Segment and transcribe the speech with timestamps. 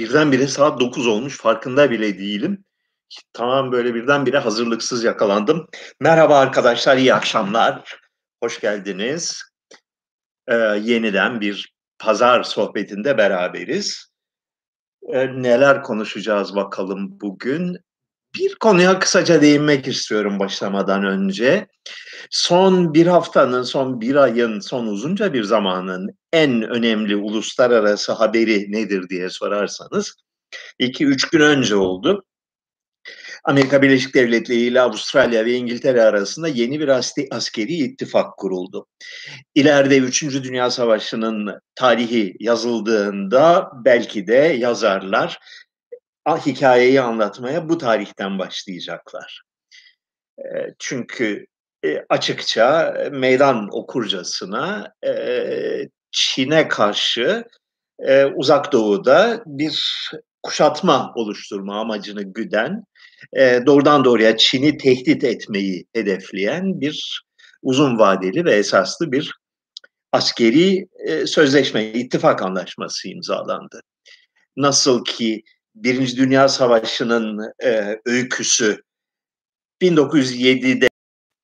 [0.00, 2.64] Birdenbire saat 9 olmuş farkında bile değilim.
[3.32, 5.66] Tamam böyle birdenbire hazırlıksız yakalandım.
[6.00, 7.98] Merhaba arkadaşlar, iyi akşamlar.
[8.42, 9.42] Hoş geldiniz.
[10.48, 14.12] Ee, yeniden bir pazar sohbetinde beraberiz.
[15.12, 17.78] Ee, neler konuşacağız bakalım bugün?
[18.34, 21.66] Bir konuya kısaca değinmek istiyorum başlamadan önce.
[22.30, 29.08] Son bir haftanın, son bir ayın, son uzunca bir zamanın en önemli uluslararası haberi nedir
[29.08, 30.14] diye sorarsanız,
[30.78, 32.24] iki üç gün önce oldu.
[33.44, 36.88] Amerika Birleşik Devletleri ile Avustralya ve İngiltere arasında yeni bir
[37.30, 38.86] askeri ittifak kuruldu.
[39.54, 40.22] İleride 3.
[40.22, 45.38] Dünya Savaşı'nın tarihi yazıldığında belki de yazarlar
[46.26, 49.42] hikayeyi anlatmaya bu tarihten başlayacaklar.
[50.78, 51.46] Çünkü
[52.08, 54.92] açıkça meydan okurcasına
[56.10, 57.44] Çin'e karşı
[58.34, 60.06] uzak doğuda bir
[60.42, 62.84] kuşatma oluşturma amacını güden,
[63.66, 67.24] doğrudan doğruya Çin'i tehdit etmeyi hedefleyen bir
[67.62, 69.32] uzun vadeli ve esaslı bir
[70.12, 70.86] askeri
[71.26, 73.80] sözleşme, ittifak anlaşması imzalandı.
[74.56, 75.42] Nasıl ki
[75.74, 78.82] Birinci Dünya Savaşı'nın e, öyküsü
[79.80, 80.88] 1907'de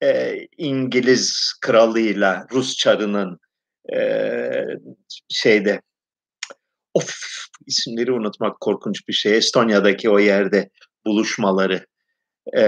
[0.03, 3.39] e, İngiliz kralıyla Rus çarının
[3.95, 4.01] e,
[5.29, 5.81] şeyde
[6.95, 7.15] of
[7.67, 9.37] isimleri unutmak korkunç bir şey.
[9.37, 10.71] Estonya'daki o yerde
[11.07, 11.87] buluşmaları
[12.53, 12.63] e,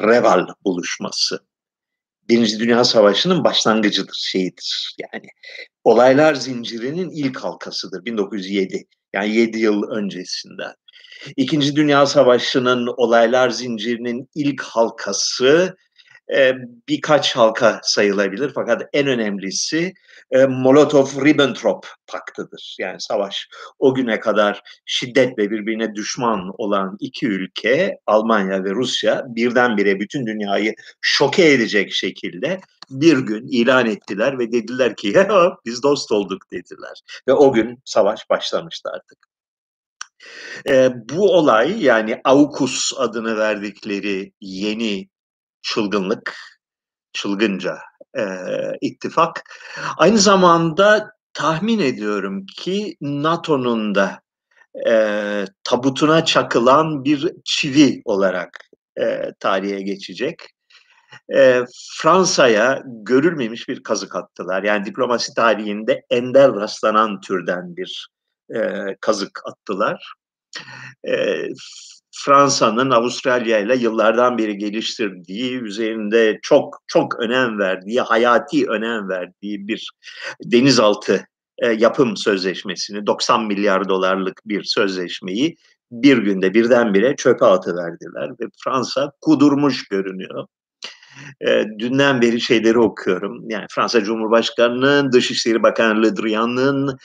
[0.00, 1.38] Reval buluşması.
[2.28, 4.96] Birinci Dünya Savaşı'nın başlangıcıdır, şeyidir.
[4.98, 5.26] Yani
[5.84, 8.86] olaylar zincirinin ilk halkasıdır 1907.
[9.12, 10.74] Yani 7 yıl öncesinden.
[11.36, 15.76] İkinci Dünya Savaşı'nın olaylar zincirinin ilk halkası
[16.34, 16.54] e,
[16.88, 19.94] birkaç halka sayılabilir fakat en önemlisi
[20.32, 22.76] Molotov-Ribbentrop paktıdır.
[22.80, 30.00] Yani savaş o güne kadar şiddetle birbirine düşman olan iki ülke Almanya ve Rusya birdenbire
[30.00, 36.12] bütün dünyayı şoke edecek şekilde bir gün ilan ettiler ve dediler ki ya biz dost
[36.12, 37.02] olduk dediler.
[37.28, 39.18] Ve o gün savaş başlamıştı artık.
[40.68, 45.11] E, bu olay yani AUKUS adını verdikleri yeni
[45.62, 46.36] çılgınlık,
[47.12, 47.78] çılgınca
[48.18, 48.24] e,
[48.80, 49.42] ittifak.
[49.96, 54.20] Aynı zamanda tahmin ediyorum ki NATO'nun da
[54.88, 58.58] e, tabutuna çakılan bir çivi olarak
[59.00, 60.38] e, tarihe geçecek.
[61.34, 61.64] E,
[61.96, 64.62] Fransa'ya görülmemiş bir kazık attılar.
[64.62, 68.08] Yani diplomasi tarihinde ender rastlanan türden bir
[68.54, 68.60] e,
[69.00, 70.12] kazık attılar.
[71.08, 71.44] E,
[72.14, 79.90] Fransa'nın Avustralya ile yıllardan beri geliştirdiği, üzerinde çok çok önem verdiği, hayati önem verdiği bir
[80.44, 81.26] denizaltı
[81.58, 85.56] e, yapım sözleşmesini, 90 milyar dolarlık bir sözleşmeyi
[85.90, 90.46] bir günde birdenbire çöpe atıverdiler ve Fransa kudurmuş görünüyor
[91.78, 93.50] dünden beri şeyleri okuyorum.
[93.50, 96.98] Yani Fransa Cumhurbaşkanı'nın, Dışişleri Bakanı Le Drian'ın,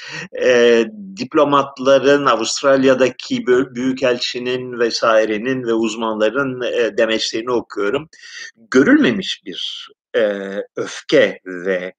[1.18, 8.10] diplomatların, Avustralya'daki büyükelçinin vesairenin ve uzmanların e, demeçlerini okuyorum.
[8.72, 9.90] Görülmemiş bir
[10.76, 11.94] öfke ve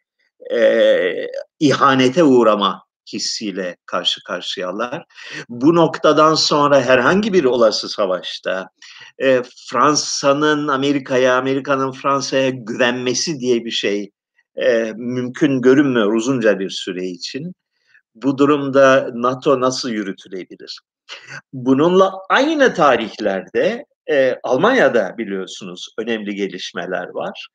[1.60, 5.04] ihanete uğrama hissiyle karşı karşıyalar.
[5.48, 8.68] Bu noktadan sonra herhangi bir olası savaşta
[9.18, 14.10] e, Fransa'nın Amerika'ya, Amerika'nın Fransa'ya güvenmesi diye bir şey
[14.56, 17.52] e, mümkün görünmüyor uzunca bir süre için.
[18.14, 20.80] Bu durumda NATO nasıl yürütülebilir?
[21.52, 27.48] Bununla aynı tarihlerde e, Almanya'da biliyorsunuz önemli gelişmeler var.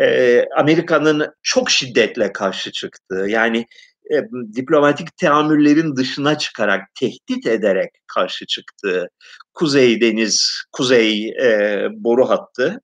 [0.00, 3.66] E, Amerika'nın çok şiddetle karşı çıktığı yani
[4.10, 4.16] e,
[4.56, 9.08] diplomatik teamüllerin dışına çıkarak, tehdit ederek karşı çıktığı
[9.54, 12.80] Kuzey Deniz, Kuzey e, boru hattı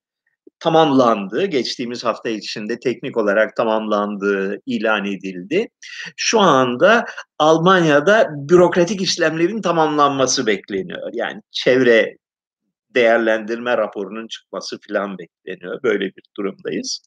[0.60, 1.46] tamamlandı.
[1.46, 5.69] Geçtiğimiz hafta içinde teknik olarak tamamlandığı ilan edildi.
[6.16, 7.04] Şu anda
[7.38, 11.10] Almanya'da bürokratik işlemlerin tamamlanması bekleniyor.
[11.12, 12.16] Yani çevre
[12.94, 15.82] değerlendirme raporunun çıkması falan bekleniyor.
[15.82, 17.02] Böyle bir durumdayız.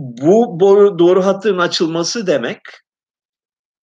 [0.00, 2.60] Bu boru, doğru hattın açılması demek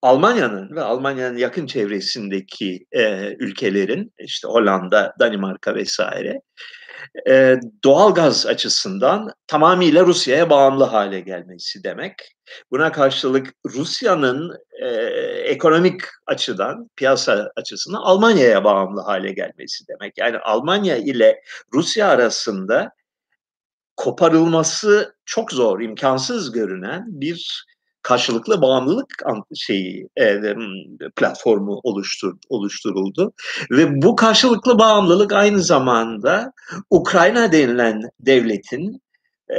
[0.01, 6.41] Almanya'nın ve Almanya'nın yakın çevresindeki e, ülkelerin işte Hollanda, Danimarka vesaire
[7.29, 12.13] e, doğal gaz açısından tamamıyla Rusya'ya bağımlı hale gelmesi demek.
[12.71, 14.87] Buna karşılık Rusya'nın e,
[15.43, 20.17] ekonomik açıdan, piyasa açısından Almanya'ya bağımlı hale gelmesi demek.
[20.17, 21.41] Yani Almanya ile
[21.73, 22.91] Rusya arasında
[23.97, 27.65] koparılması çok zor, imkansız görünen bir
[28.01, 29.23] karşılıklı bağımlılık
[29.55, 30.41] şeyi e,
[31.15, 33.33] platformu oluştur, oluşturuldu
[33.71, 36.53] ve bu karşılıklı bağımlılık aynı zamanda
[36.89, 39.01] Ukrayna denilen devletin
[39.49, 39.57] e,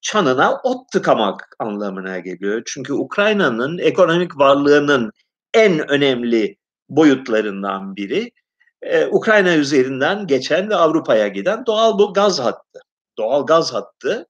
[0.00, 2.62] çanına ot tıkamak anlamına geliyor.
[2.66, 5.12] Çünkü Ukrayna'nın ekonomik varlığının
[5.54, 6.56] en önemli
[6.88, 8.30] boyutlarından biri
[8.82, 12.80] e, Ukrayna üzerinden geçen ve Avrupa'ya giden doğal bu gaz hattı.
[13.18, 14.26] Doğal gaz hattı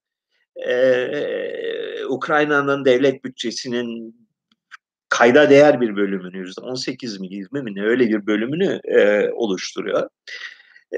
[0.67, 4.15] e, Ukrayna'nın devlet bütçesinin
[5.09, 10.09] kayda değer bir bölümünü, yüzde 18 mi 20 mi ne öyle bir bölümünü e, oluşturuyor.
[10.93, 10.97] E,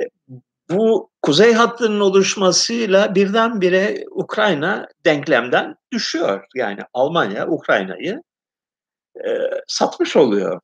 [0.69, 6.45] bu kuzey hattının oluşmasıyla birdenbire Ukrayna denklemden düşüyor.
[6.55, 8.23] Yani Almanya Ukrayna'yı
[9.25, 9.29] e,
[9.67, 10.61] satmış oluyor.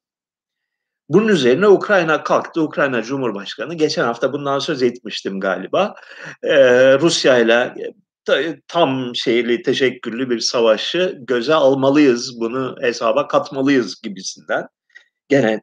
[1.13, 2.61] Bunun üzerine Ukrayna kalktı.
[2.61, 5.95] Ukrayna Cumhurbaşkanı geçen hafta bundan söz etmiştim galiba.
[6.43, 6.55] E,
[6.99, 7.73] Rusya ile
[8.67, 14.67] tam şeyli teşekküllü bir savaşı göze almalıyız, bunu hesaba katmalıyız gibisinden.
[15.29, 15.61] Gene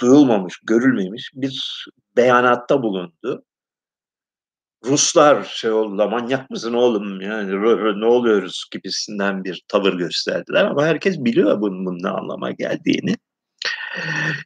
[0.00, 1.86] duyulmamış, görülmemiş bir
[2.16, 3.44] beyanatta bulundu.
[4.84, 7.50] Ruslar şey oldu manyak mısın oğlum yani
[8.00, 13.16] ne oluyoruz gibisinden bir tavır gösterdiler ama herkes biliyor bunun, bunun ne anlama geldiğini.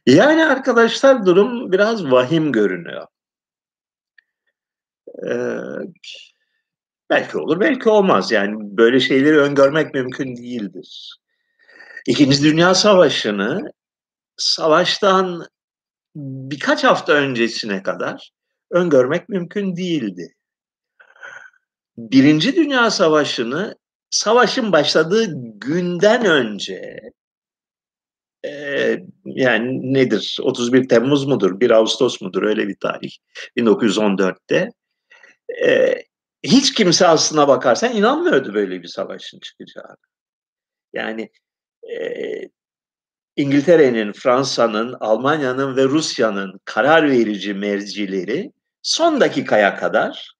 [0.05, 3.07] Yani arkadaşlar durum biraz vahim görünüyor.
[5.27, 5.59] Ee,
[7.09, 11.19] belki olur belki olmaz yani böyle şeyleri öngörmek mümkün değildir.
[12.07, 13.71] İkinci Dünya Savaşı'nı
[14.37, 15.45] savaştan
[16.15, 18.31] birkaç hafta öncesine kadar
[18.71, 20.35] öngörmek mümkün değildi.
[21.97, 23.75] Birinci Dünya Savaşı'nı
[24.09, 25.25] savaşın başladığı
[25.59, 26.99] günden önce
[28.45, 30.37] e, yani nedir?
[30.41, 31.59] 31 Temmuz mudur?
[31.59, 32.43] 1 Ağustos mudur?
[32.43, 33.11] Öyle bir tarih.
[33.57, 34.71] 1914'te
[35.65, 35.95] e,
[36.43, 39.97] hiç kimse aslına bakarsan inanmıyordu böyle bir savaşın çıkacağını.
[40.93, 41.29] Yani
[41.91, 41.99] e,
[43.35, 48.51] İngiltere'nin, Fransa'nın, Almanya'nın ve Rusya'nın karar verici mercileri
[48.81, 50.33] son dakikaya kadar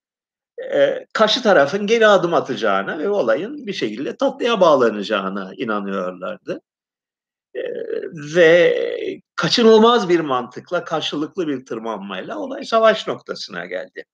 [0.74, 6.62] e, karşı tarafın geri adım atacağına ve olayın bir şekilde tatlıya bağlanacağına inanıyorlardı.
[8.36, 14.06] Ve kaçınılmaz bir mantıkla, karşılıklı bir tırmanmayla olay savaş noktasına geldi.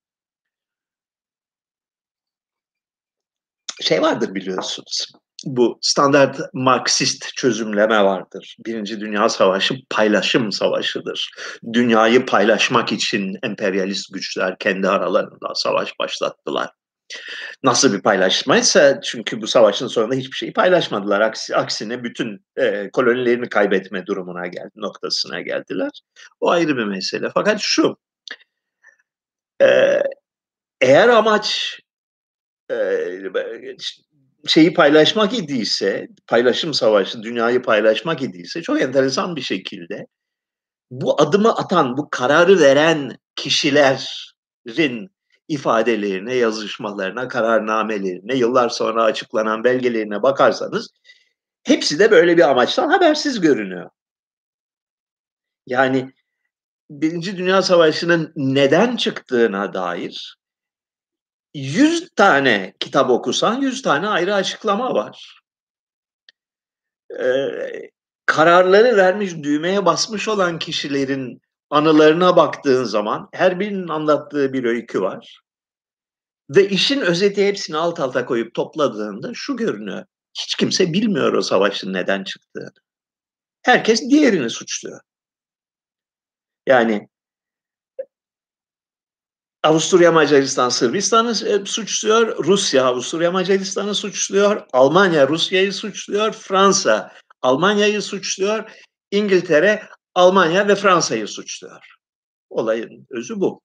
[3.82, 5.08] Şey vardır biliyorsunuz
[5.46, 8.56] bu standart Marksist çözümleme vardır.
[8.66, 11.32] Birinci Dünya Savaşı paylaşım savaşıdır.
[11.74, 16.70] Dünyayı paylaşmak için emperyalist güçler kendi aralarında savaş başlattılar.
[17.64, 21.22] Nasıl bir paylaşmaysa çünkü bu savaşın sonunda hiçbir şeyi paylaşmadılar.
[21.22, 25.90] Aksi, aksine bütün e, kolonilerini kaybetme durumuna geldi, noktasına geldiler.
[26.40, 27.30] O ayrı bir mesele.
[27.34, 27.98] Fakat şu,
[29.62, 30.00] e,
[30.82, 31.80] eğer amaç
[32.72, 32.76] e,
[34.48, 40.08] şeyi paylaşmak idiyse, paylaşım savaşı, dünyayı paylaşmak idiyse çok enteresan bir şekilde
[40.92, 45.15] bu adımı atan, bu kararı veren kişilerin
[45.48, 50.90] ifadelerine, yazışmalarına, kararnamelerine, yıllar sonra açıklanan belgelerine bakarsanız
[51.64, 53.90] hepsi de böyle bir amaçtan habersiz görünüyor.
[55.68, 56.14] Yani
[56.90, 60.38] Birinci Dünya Savaşı'nın neden çıktığına dair
[61.54, 65.42] 100 tane kitap okusan 100 tane ayrı açıklama var.
[67.20, 67.92] Ee,
[68.26, 71.42] kararları vermiş, düğmeye basmış olan kişilerin
[71.76, 75.42] anılarına baktığın zaman her birinin anlattığı bir öykü var.
[76.50, 80.06] Ve işin özeti hepsini alt alta koyup topladığında şu görünüyor.
[80.40, 82.72] Hiç kimse bilmiyor o savaşın neden çıktığını.
[83.62, 85.00] Herkes diğerini suçluyor.
[86.68, 87.10] Yani
[89.64, 98.72] Avusturya Macaristan Sırbistan'ı e, suçluyor, Rusya Avusturya Macaristan'ı suçluyor, Almanya Rusya'yı suçluyor, Fransa Almanya'yı suçluyor,
[99.12, 99.84] İngiltere
[100.16, 101.96] Almanya ve Fransa'yı suçluyor.
[102.50, 103.62] Olayın özü bu.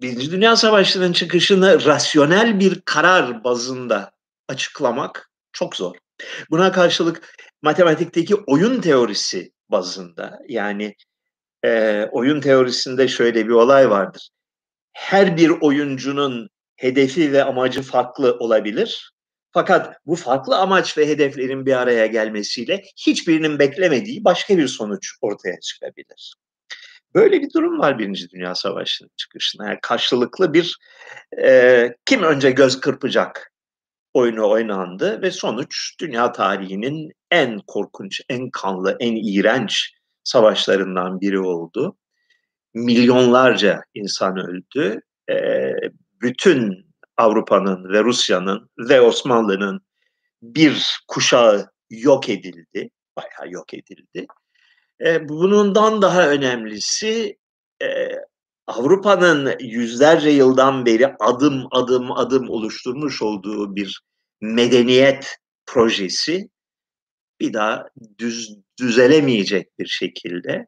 [0.00, 4.12] Birinci Dünya Savaşı'nın çıkışını rasyonel bir karar bazında
[4.48, 5.96] açıklamak çok zor.
[6.50, 10.38] Buna karşılık matematikteki oyun teorisi bazında.
[10.48, 10.94] Yani
[11.64, 14.28] e, oyun teorisinde şöyle bir olay vardır.
[14.92, 19.13] Her bir oyuncunun hedefi ve amacı farklı olabilir.
[19.54, 25.60] Fakat bu farklı amaç ve hedeflerin bir araya gelmesiyle hiçbirinin beklemediği başka bir sonuç ortaya
[25.60, 26.34] çıkabilir.
[27.14, 29.64] Böyle bir durum var Birinci Dünya Savaşı'nın çıkışında.
[29.64, 30.78] Yani karşılıklı bir
[31.42, 33.52] e, kim önce göz kırpacak
[34.14, 39.94] oyunu oynandı ve sonuç dünya tarihinin en korkunç, en kanlı, en iğrenç
[40.24, 41.96] savaşlarından biri oldu.
[42.74, 45.00] Milyonlarca insan öldü.
[45.30, 45.70] E,
[46.22, 49.80] bütün Avrupa'nın ve Rusya'nın ve Osmanlı'nın
[50.42, 52.90] bir kuşağı yok edildi.
[53.16, 54.26] Bayağı yok edildi.
[55.04, 57.38] E, bundan daha önemlisi
[57.82, 58.08] e,
[58.66, 64.02] Avrupa'nın yüzlerce yıldan beri adım adım adım oluşturmuş olduğu bir
[64.40, 66.48] medeniyet projesi
[67.40, 70.66] bir daha düz, düzelemeyecek bir şekilde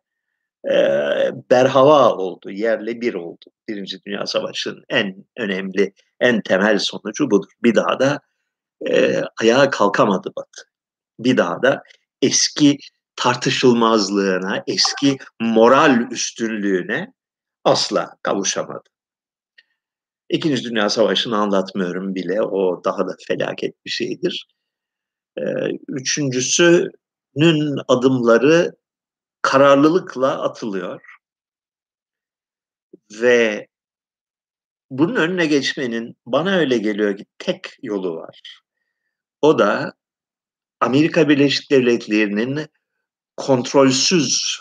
[1.50, 3.44] berhava oldu, yerle bir oldu.
[3.68, 7.50] Birinci Dünya Savaşı'nın en önemli, en temel sonucu budur.
[7.62, 8.20] Bir daha da
[8.88, 10.62] e, ayağa kalkamadı Batı.
[11.18, 11.82] Bir daha da
[12.23, 12.78] eski
[13.16, 17.12] tartışılmazlığına, eski moral üstünlüğüne
[17.64, 18.88] asla kavuşamadı.
[20.28, 22.42] İkinci Dünya Savaşı'nı anlatmıyorum bile.
[22.42, 24.49] O daha da felaket bir şeydir.
[25.88, 28.76] Üçüncüsünün adımları
[29.47, 31.03] kararlılıkla atılıyor.
[33.21, 33.67] Ve
[34.91, 38.61] bunun önüne geçmenin bana öyle geliyor ki tek yolu var.
[39.43, 39.93] O da
[40.81, 42.67] Amerika Birleşik Devletleri'nin
[43.37, 44.59] kontrolsüz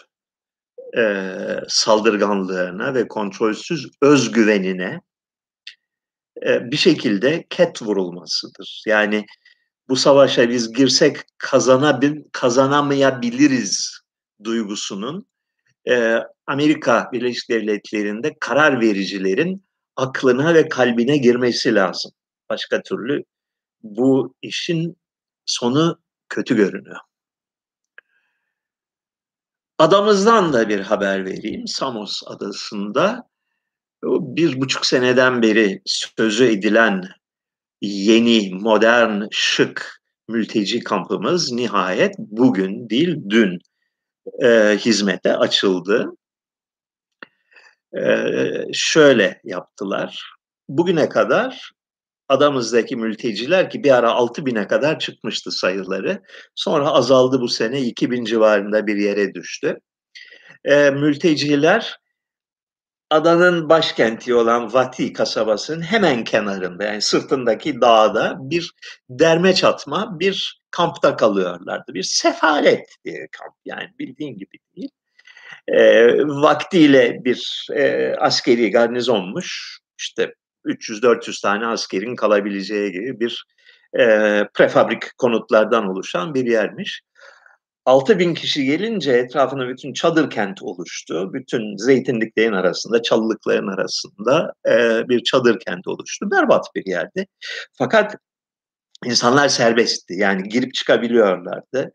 [0.97, 1.25] e,
[1.67, 5.01] saldırganlığına ve kontrolsüz özgüvenine
[6.45, 8.83] e, bir şekilde ket vurulmasıdır.
[8.87, 9.25] Yani
[9.89, 14.04] bu savaşa biz girsek kazanabil, kazanamayabiliriz
[14.43, 15.27] duygusunun
[15.89, 19.65] e, Amerika Birleşik Devletleri'nde karar vericilerin
[19.95, 22.11] aklına ve kalbine girmesi lazım.
[22.49, 23.23] Başka türlü
[23.83, 24.97] bu işin
[25.45, 26.99] sonu kötü görünüyor.
[29.77, 31.67] Adamızdan da bir haber vereyim.
[31.67, 33.29] Samos adasında
[34.03, 37.03] bir buçuk seneden beri sözü edilen
[37.81, 43.59] yeni, modern, şık mülteci kampımız nihayet bugün değil dün
[44.43, 46.11] e, hizmete açıldı.
[47.97, 48.23] E,
[48.73, 50.35] şöyle yaptılar.
[50.69, 51.71] Bugüne kadar
[52.29, 56.23] adamızdaki mülteciler ki bir ara 6 bine kadar çıkmıştı sayıları.
[56.55, 59.79] Sonra azaldı bu sene 2000 civarında bir yere düştü.
[60.65, 61.99] E, mülteciler
[63.09, 68.71] adanın başkenti olan Vati kasabasının hemen kenarında yani sırtındaki dağda bir
[69.09, 71.93] derme çatma bir kampta kalıyorlardı.
[71.93, 74.89] Bir sefalet diye kamp yani bildiğin gibi değil.
[75.67, 79.79] E, vaktiyle bir e, askeri garnizonmuş.
[79.99, 80.33] İşte
[80.65, 83.45] 300-400 tane askerin kalabileceği gibi bir
[83.99, 84.03] e,
[84.53, 87.01] prefabrik konutlardan oluşan bir yermiş.
[87.85, 91.33] 6 bin kişi gelince etrafına bütün çadır kent oluştu.
[91.33, 96.31] Bütün zeytinliklerin arasında, çalılıkların arasında e, bir çadır kent oluştu.
[96.31, 97.27] Berbat bir yerdi.
[97.73, 98.15] Fakat
[99.05, 100.13] insanlar serbestti.
[100.13, 101.91] Yani girip çıkabiliyorlardı.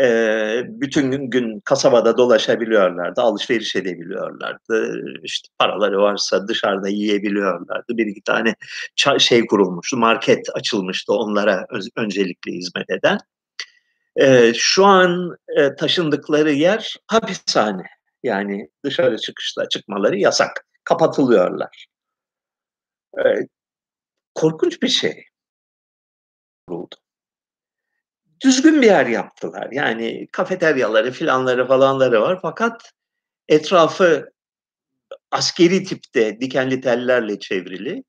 [0.00, 5.02] E, bütün gün, gün kasabada dolaşabiliyorlardı, alışveriş edebiliyorlardı.
[5.22, 7.96] İşte paraları varsa dışarıda yiyebiliyorlardı.
[7.96, 8.54] Bir iki tane
[9.18, 11.66] şey kurulmuştu, market açılmıştı onlara
[11.96, 13.18] öncelikle hizmet eden.
[14.16, 17.86] E, şu an e, taşındıkları yer hapishane.
[18.22, 20.66] Yani dışarı çıkışla çıkmaları yasak.
[20.84, 21.86] Kapatılıyorlar.
[23.18, 23.22] E,
[24.34, 25.24] korkunç bir şey
[26.68, 26.94] oldu.
[28.44, 29.68] Düzgün bir yer yaptılar.
[29.72, 32.92] Yani kafeteryaları filanları falanları var fakat
[33.48, 34.32] etrafı
[35.30, 38.04] askeri tipte dikenli tellerle çevrili.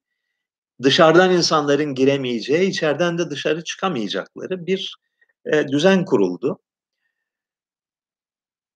[0.83, 4.95] Dışarıdan insanların giremeyeceği, içeriden de dışarı çıkamayacakları bir
[5.53, 6.59] e, düzen kuruldu.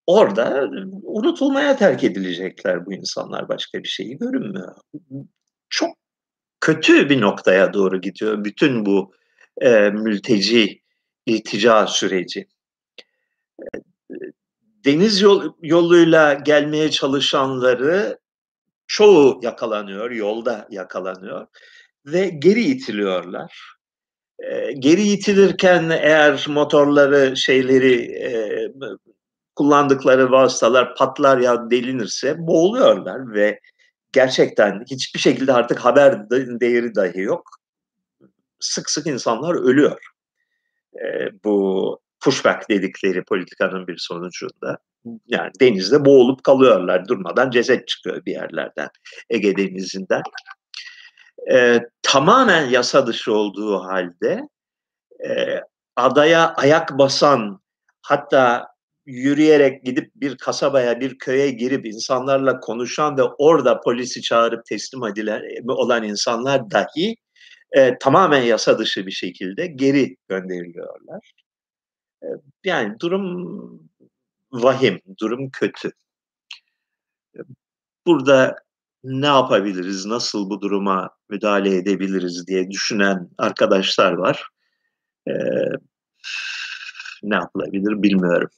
[0.08, 0.70] Orada
[1.04, 4.76] unutulmaya terk edilecekler bu insanlar başka bir şeyi görünmüyor.
[5.70, 5.90] Çok
[6.62, 9.14] kötü bir noktaya doğru gidiyor bütün bu
[9.62, 10.82] e, mülteci
[11.26, 12.48] iltica süreci.
[13.60, 13.66] E,
[14.86, 18.20] deniz yol, yoluyla gelmeye çalışanları
[18.88, 21.48] çoğu yakalanıyor, yolda yakalanıyor
[22.06, 23.81] ve geri itiliyorlar
[24.80, 28.32] geri itilirken eğer motorları şeyleri e,
[29.56, 33.60] kullandıkları vasıtalar patlar ya delinirse boğuluyorlar ve
[34.12, 37.50] gerçekten hiçbir şekilde artık haber değeri dahi yok.
[38.60, 40.02] Sık sık insanlar ölüyor.
[40.96, 44.78] E, bu pushback dedikleri politikanın bir sonucunda.
[45.28, 48.90] Yani denizde boğulup kalıyorlar durmadan ceset çıkıyor bir yerlerden
[49.30, 50.22] Ege Denizi'nden
[51.52, 54.50] e, tamamen yasa dışı olduğu halde
[55.30, 55.62] e,
[55.96, 57.60] adaya ayak basan
[58.02, 58.68] hatta
[59.06, 65.42] yürüyerek gidip bir kasabaya, bir köye girip insanlarla konuşan ve orada polisi çağırıp teslim edilen
[65.68, 67.16] olan insanlar dahi
[67.72, 71.32] e, tamamen yasa dışı bir şekilde geri gönderiliyorlar.
[72.24, 72.28] E,
[72.64, 73.90] yani durum
[74.52, 75.92] vahim, durum kötü.
[78.06, 78.56] Burada
[79.04, 84.48] ne yapabiliriz, nasıl bu duruma müdahale edebiliriz diye düşünen arkadaşlar var.
[85.28, 85.72] Eee,
[87.24, 88.50] ne yapılabilir bilmiyorum.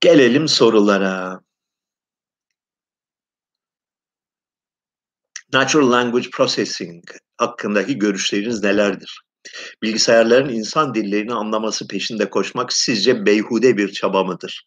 [0.00, 1.40] Gelelim sorulara.
[5.52, 7.04] Natural Language Processing
[7.36, 9.25] hakkındaki görüşleriniz nelerdir?
[9.82, 14.66] Bilgisayarların insan dillerini anlaması peşinde koşmak sizce beyhude bir çaba mıdır?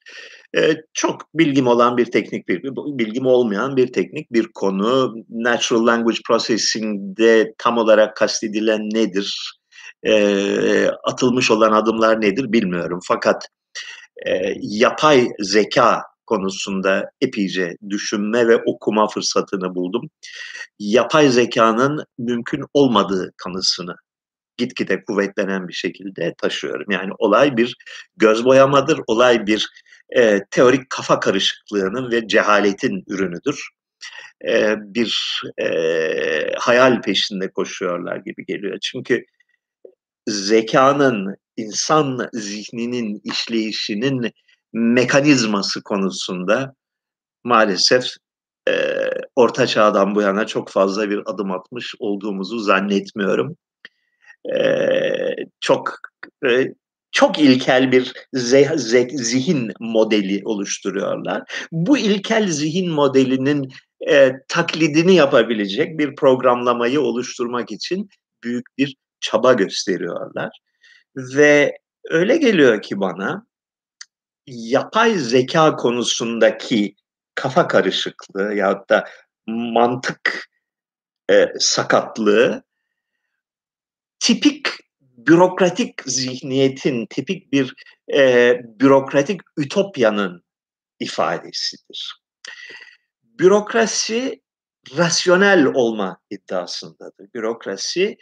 [0.58, 5.16] Ee, çok bilgim olan bir teknik, bir bilgim olmayan bir teknik bir konu.
[5.30, 9.60] Natural Language Processing'de tam olarak kastedilen nedir?
[10.04, 13.00] Ee, atılmış olan adımlar nedir bilmiyorum.
[13.08, 13.48] Fakat
[14.26, 20.10] e, yapay zeka konusunda epeyce düşünme ve okuma fırsatını buldum.
[20.80, 23.96] Yapay zekanın mümkün olmadığı kanısını
[24.60, 26.92] gitgide kuvvetlenen bir şekilde taşıyorum.
[26.92, 27.76] Yani olay bir
[28.18, 29.70] göz boyamadır, olay bir
[30.18, 33.70] e, teorik kafa karışıklığının ve cehaletin ürünüdür.
[34.48, 35.68] E, bir e,
[36.58, 38.78] hayal peşinde koşuyorlar gibi geliyor.
[38.82, 39.26] Çünkü
[40.28, 44.32] zekanın, insan zihninin işleyişinin
[44.74, 46.74] mekanizması konusunda
[47.44, 48.06] maalesef
[48.70, 48.74] e,
[49.36, 53.58] Orta Çağ'dan bu yana çok fazla bir adım atmış olduğumuzu zannetmiyorum.
[55.60, 56.00] Çok
[57.12, 61.68] çok ilkel bir ze, ze, zihin modeli oluşturuyorlar.
[61.72, 63.70] Bu ilkel zihin modelinin
[64.10, 68.10] e, taklidini yapabilecek bir programlamayı oluşturmak için
[68.44, 70.60] büyük bir çaba gösteriyorlar.
[71.16, 71.78] Ve
[72.10, 73.46] öyle geliyor ki bana
[74.48, 76.96] yapay zeka konusundaki
[77.36, 79.06] kafa karışıklığı ya da
[79.48, 80.50] mantık
[81.32, 82.64] e, sakatlığı
[84.20, 84.68] tipik
[85.02, 87.74] bürokratik zihniyetin, tipik bir
[88.14, 90.44] e, bürokratik ütopyanın
[91.00, 92.22] ifadesidir.
[93.24, 94.42] Bürokrasi
[94.98, 97.34] rasyonel olma iddiasındadır.
[97.36, 98.18] Bürokrasi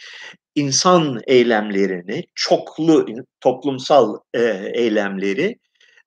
[0.56, 3.06] insan eylemlerini, çoklu
[3.42, 4.42] toplumsal e,
[4.74, 5.60] eylemleri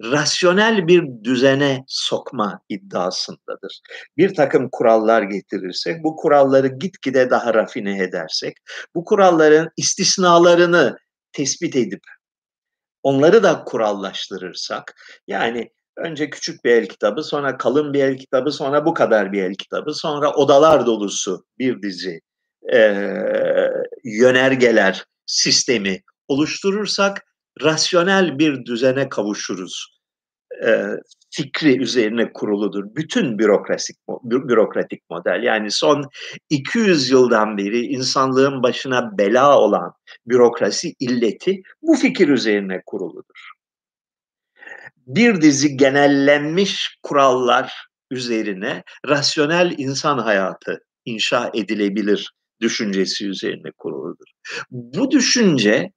[0.02, 3.80] rasyonel bir düzene sokma iddiasındadır.
[4.16, 8.56] Bir takım kurallar getirirsek, bu kuralları gitgide daha rafine edersek,
[8.94, 10.96] bu kuralların istisnalarını
[11.32, 12.02] tespit edip
[13.02, 14.94] onları da kurallaştırırsak,
[15.26, 19.42] yani önce küçük bir el kitabı, sonra kalın bir el kitabı, sonra bu kadar bir
[19.42, 22.20] el kitabı, sonra odalar dolusu bir dizi
[22.72, 22.78] e,
[24.04, 27.24] yönergeler sistemi oluşturursak
[27.62, 30.00] rasyonel bir düzene kavuşuruz.
[30.66, 30.86] E,
[31.30, 32.84] fikri üzerine kuruludur.
[32.96, 36.04] Bütün bürokratik bürokratik model yani son
[36.50, 39.92] 200 yıldan beri insanlığın başına bela olan
[40.26, 43.50] bürokrasi illeti bu fikir üzerine kuruludur.
[45.06, 47.74] Bir dizi genellenmiş kurallar
[48.10, 54.26] üzerine rasyonel insan hayatı inşa edilebilir düşüncesi üzerine kuruludur.
[54.70, 55.92] Bu düşünce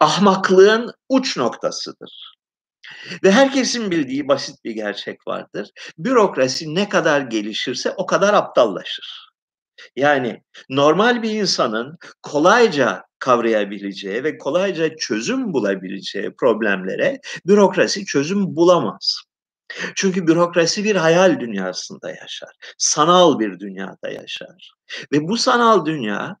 [0.00, 2.36] ahmaklığın uç noktasıdır.
[3.22, 5.70] Ve herkesin bildiği basit bir gerçek vardır.
[5.98, 9.26] Bürokrasi ne kadar gelişirse o kadar aptallaşır.
[9.96, 19.22] Yani normal bir insanın kolayca kavrayabileceği ve kolayca çözüm bulabileceği problemlere bürokrasi çözüm bulamaz.
[19.94, 22.50] Çünkü bürokrasi bir hayal dünyasında yaşar.
[22.78, 24.72] Sanal bir dünyada yaşar.
[25.12, 26.36] Ve bu sanal dünya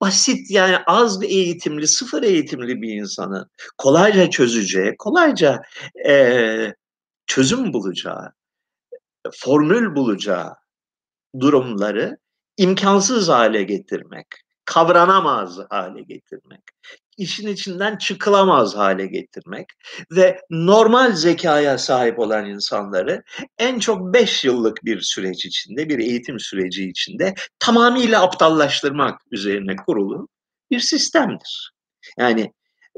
[0.00, 5.62] basit yani az bir eğitimli, sıfır eğitimli bir insanın kolayca çözeceği, kolayca
[6.08, 6.74] e,
[7.26, 8.32] çözüm bulacağı,
[9.32, 10.54] formül bulacağı
[11.40, 12.18] durumları
[12.56, 14.26] imkansız hale getirmek,
[14.64, 16.62] kavranamaz hale getirmek
[17.18, 19.66] işin içinden çıkılamaz hale getirmek
[20.10, 23.22] ve normal zekaya sahip olan insanları
[23.58, 30.28] en çok 5 yıllık bir süreç içinde, bir eğitim süreci içinde tamamıyla aptallaştırmak üzerine kurulu
[30.70, 31.72] bir sistemdir.
[32.18, 32.52] Yani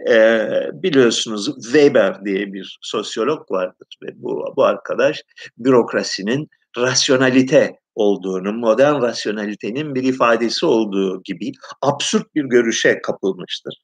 [0.08, 5.22] e, biliyorsunuz Weber diye bir sosyolog vardır ve bu, bu arkadaş
[5.58, 11.52] bürokrasinin rasyonalite olduğunu, modern rasyonalitenin bir ifadesi olduğu gibi
[11.82, 13.74] absürt bir görüşe kapılmıştır.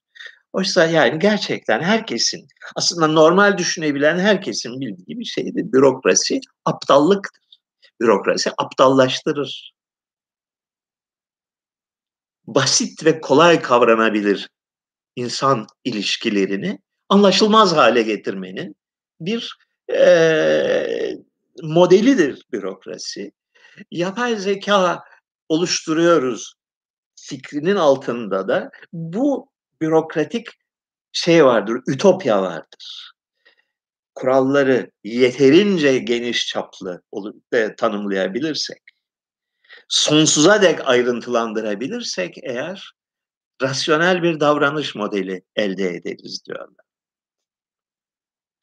[0.56, 5.72] Oysa yani gerçekten herkesin, aslında normal düşünebilen herkesin bildiği bir şeydir.
[5.72, 7.42] Bürokrasi aptallıktır.
[8.00, 9.72] Bürokrasi aptallaştırır.
[12.46, 14.48] Basit ve kolay kavranabilir
[15.16, 18.76] insan ilişkilerini anlaşılmaz hale getirmenin
[19.20, 19.58] bir
[19.92, 21.16] e,
[21.62, 23.32] modelidir bürokrasi.
[23.90, 25.02] Yapay zeka
[25.48, 26.54] oluşturuyoruz
[27.16, 30.46] fikrinin altında da bu bürokratik
[31.12, 33.12] şey vardır, ütopya vardır.
[34.14, 37.02] Kuralları yeterince geniş çaplı
[37.76, 38.82] tanımlayabilirsek,
[39.88, 42.92] sonsuza dek ayrıntılandırabilirsek eğer
[43.62, 46.86] rasyonel bir davranış modeli elde ederiz diyorlar.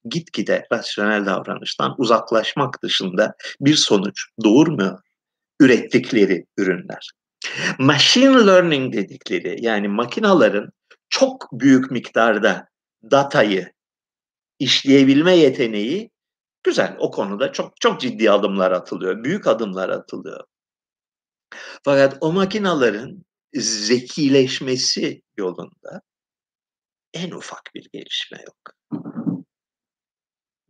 [0.05, 4.99] Gitgide rasyonel davranıştan uzaklaşmak dışında bir sonuç doğurmuyor
[5.59, 7.11] ürettikleri ürünler.
[7.79, 10.71] Machine learning dedikleri yani makinaların
[11.13, 12.67] çok büyük miktarda
[13.11, 13.73] datayı
[14.59, 16.11] işleyebilme yeteneği
[16.63, 16.95] güzel.
[16.99, 19.23] O konuda çok çok ciddi adımlar atılıyor.
[19.23, 20.43] Büyük adımlar atılıyor.
[21.85, 26.01] Fakat o makinaların zekileşmesi yolunda
[27.13, 28.75] en ufak bir gelişme yok.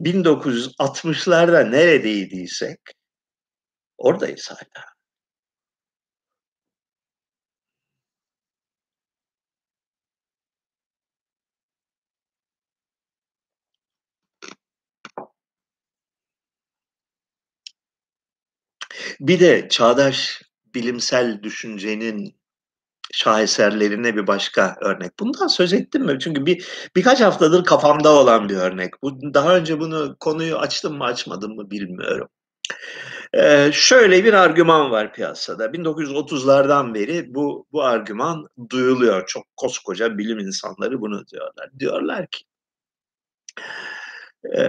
[0.01, 2.79] 1960'larda neredeydiysek
[3.97, 4.85] oradayız hala.
[19.19, 20.41] Bir de çağdaş
[20.75, 22.35] bilimsel düşüncenin
[23.13, 25.19] şaheserlerine bir başka örnek.
[25.19, 26.17] Bundan söz ettim mi?
[26.19, 28.93] Çünkü bir birkaç haftadır kafamda olan bir örnek.
[29.03, 32.29] Bu daha önce bunu konuyu açtım mı açmadım mı bilmiyorum.
[33.33, 35.65] Ee, şöyle bir argüman var piyasada.
[35.65, 39.25] 1930'lardan beri bu bu argüman duyuluyor.
[39.27, 41.69] Çok koskoca bilim insanları bunu diyorlar.
[41.79, 42.45] Diyorlar ki
[44.57, 44.63] e,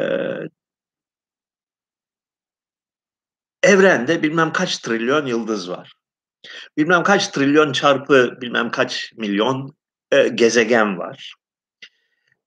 [3.64, 5.92] evrende bilmem kaç trilyon yıldız var.
[6.76, 9.76] Bilmem kaç trilyon çarpı bilmem kaç milyon
[10.10, 11.34] e, gezegen var.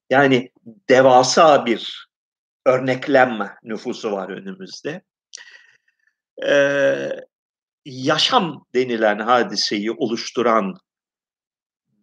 [0.10, 0.52] Yani
[0.90, 2.08] devasa bir
[2.66, 5.02] örneklenme nüfusu var önümüzde.
[6.46, 7.10] Ee,
[7.86, 10.74] yaşam denilen hadiseyi oluşturan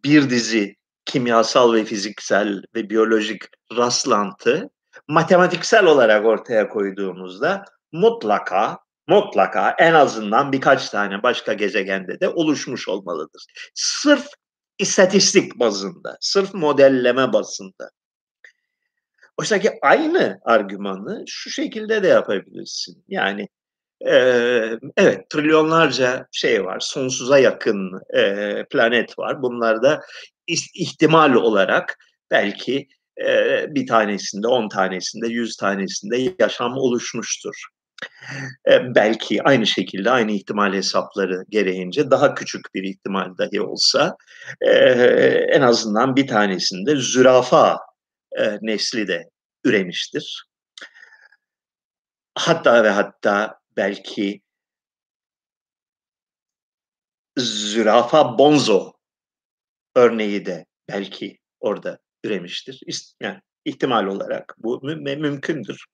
[0.05, 3.43] bir dizi kimyasal ve fiziksel ve biyolojik
[3.77, 4.71] rastlantı
[5.09, 13.45] matematiksel olarak ortaya koyduğumuzda mutlaka mutlaka en azından birkaç tane başka gezegende de oluşmuş olmalıdır.
[13.75, 14.27] Sırf
[14.79, 17.91] istatistik bazında, sırf modelleme bazında.
[19.37, 23.05] Oysa ki aynı argümanı şu şekilde de yapabilirsin.
[23.09, 23.49] Yani
[24.07, 24.15] e,
[24.97, 29.43] evet trilyonlarca şey var, sonsuza yakın e, planet var.
[29.43, 30.01] Bunlarda
[30.75, 31.99] ihtimal olarak
[32.31, 32.89] belki
[33.27, 37.67] e, bir tanesinde, on tanesinde, yüz tanesinde yaşam oluşmuştur.
[38.69, 44.17] E, belki aynı şekilde aynı ihtimal hesapları gereğince daha küçük bir ihtimal dahi olsa
[44.61, 44.71] e,
[45.53, 47.79] en azından bir tanesinde zürafa
[48.39, 49.31] e, nesli de
[49.65, 50.45] üremiştir.
[52.35, 54.41] Hatta ve hatta belki
[57.39, 58.93] zürafa bonzo
[59.97, 62.81] örneği de belki orada üremiştir.
[63.21, 65.85] Yani ihtimal olarak bu mü- mümkündür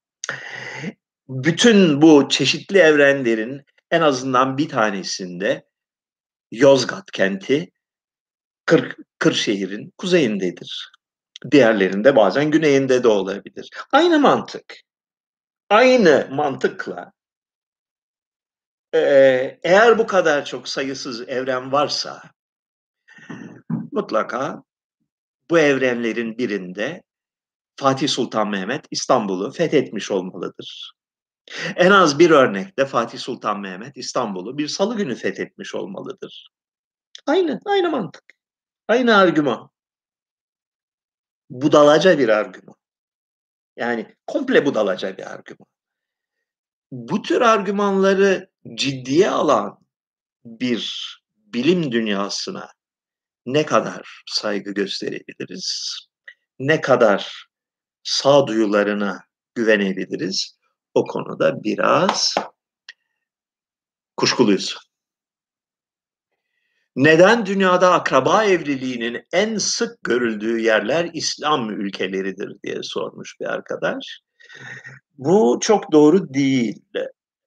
[1.30, 5.64] bütün bu çeşitli evrenlerin en azından bir tanesinde
[6.50, 7.70] Yozgat kenti
[8.66, 10.92] Kır, Kırşehir'in kuzeyindedir.
[11.50, 13.70] Diğerlerinde bazen güneyinde de olabilir.
[13.92, 14.74] Aynı mantık.
[15.68, 17.12] Aynı mantıkla
[19.62, 22.22] eğer bu kadar çok sayısız evren varsa
[23.92, 24.62] mutlaka
[25.50, 27.02] bu evrenlerin birinde
[27.76, 30.99] Fatih Sultan Mehmet İstanbul'u fethetmiş olmalıdır.
[31.76, 36.50] En az bir örnekte Fatih Sultan Mehmet İstanbul'u bir salı günü fethetmiş olmalıdır.
[37.26, 38.24] Aynı, aynı mantık.
[38.88, 39.70] Aynı argüman.
[41.50, 42.76] Budalaca bir argüman.
[43.76, 45.66] Yani komple budalaca bir argüman.
[46.92, 49.78] Bu tür argümanları ciddiye alan
[50.44, 52.72] bir bilim dünyasına
[53.46, 55.98] ne kadar saygı gösterebiliriz?
[56.58, 57.46] Ne kadar
[58.02, 60.59] sağduyularına güvenebiliriz?
[60.94, 62.34] O konuda biraz
[64.16, 64.76] kuşkuluyuz.
[66.96, 74.20] Neden dünyada akraba evliliğinin en sık görüldüğü yerler İslam ülkeleridir diye sormuş bir arkadaş.
[75.18, 76.82] Bu çok doğru değil.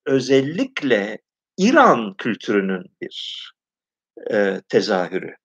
[0.06, 1.20] Özellikle
[1.58, 3.50] İran kültürünün bir
[4.32, 5.36] e, tezahürü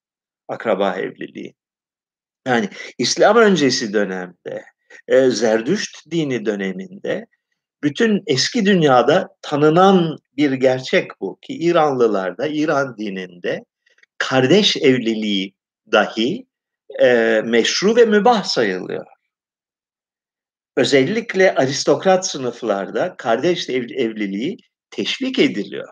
[0.48, 1.54] akraba evliliği.
[2.46, 4.64] Yani İslam öncesi dönemde,
[5.08, 7.26] e, Zerdüşt dini döneminde
[7.82, 13.64] bütün eski dünyada tanınan bir gerçek bu ki İranlılarda, İran dininde
[14.18, 15.54] kardeş evliliği
[15.92, 16.46] dahi
[17.02, 19.06] e, meşru ve mübah sayılıyor.
[20.76, 24.56] Özellikle aristokrat sınıflarda kardeş ev, evliliği
[24.90, 25.88] teşvik ediliyor.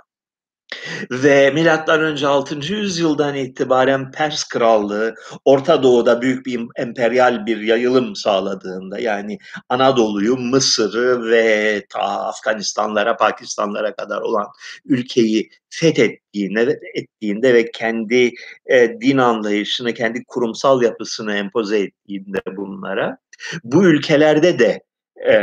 [1.11, 2.73] Ve milattan önce 6.
[2.73, 11.31] yüzyıldan itibaren Pers krallığı Orta Doğu'da büyük bir emperyal bir yayılım sağladığında yani Anadolu'yu, Mısır'ı
[11.31, 14.47] ve ta Afganistanlara, Pakistanlara kadar olan
[14.85, 18.33] ülkeyi fethettiğinde ettiğinde ve kendi
[18.67, 23.19] e, din anlayışını, kendi kurumsal yapısını empoze ettiğinde bunlara
[23.65, 24.83] bu ülkelerde de
[25.17, 25.37] e,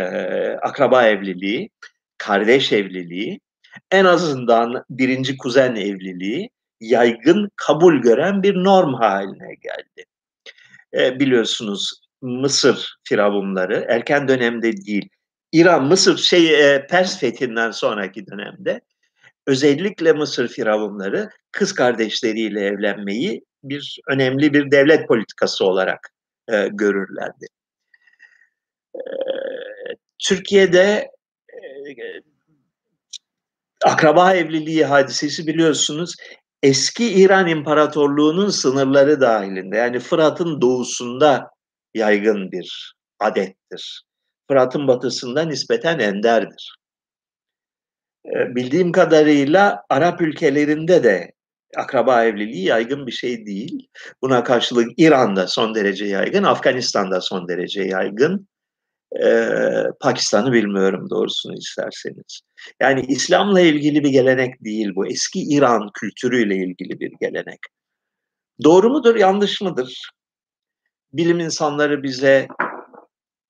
[0.61, 1.69] akraba evliliği,
[2.17, 3.39] kardeş evliliği
[3.91, 10.05] en azından birinci kuzen evliliği yaygın kabul gören bir norm haline geldi.
[10.93, 15.09] E, biliyorsunuz Mısır firavunları erken dönemde değil,
[15.51, 18.81] İran, Mısır şey e, Pers fethinden sonraki dönemde
[19.47, 26.13] özellikle Mısır firavunları kız kardeşleriyle evlenmeyi bir önemli bir devlet politikası olarak
[26.51, 27.45] e, görürlerdi.
[28.95, 29.01] E,
[30.19, 31.11] Türkiye'de
[31.53, 31.59] e,
[33.83, 36.15] akraba evliliği hadisesi biliyorsunuz
[36.63, 41.49] eski İran İmparatorluğu'nun sınırları dahilinde yani Fırat'ın doğusunda
[41.93, 44.03] yaygın bir adettir.
[44.47, 46.75] Fırat'ın batısında nispeten enderdir.
[48.25, 51.31] Ee, bildiğim kadarıyla Arap ülkelerinde de
[51.77, 53.87] akraba evliliği yaygın bir şey değil.
[54.21, 58.47] Buna karşılık İran'da son derece yaygın, Afganistan'da son derece yaygın.
[59.21, 62.41] Ee, Pakistan'ı bilmiyorum doğrusunu isterseniz.
[62.81, 65.07] Yani İslam'la ilgili bir gelenek değil bu.
[65.07, 67.59] Eski İran kültürüyle ilgili bir gelenek.
[68.63, 70.11] Doğru mudur, yanlış mıdır?
[71.13, 72.47] Bilim insanları bize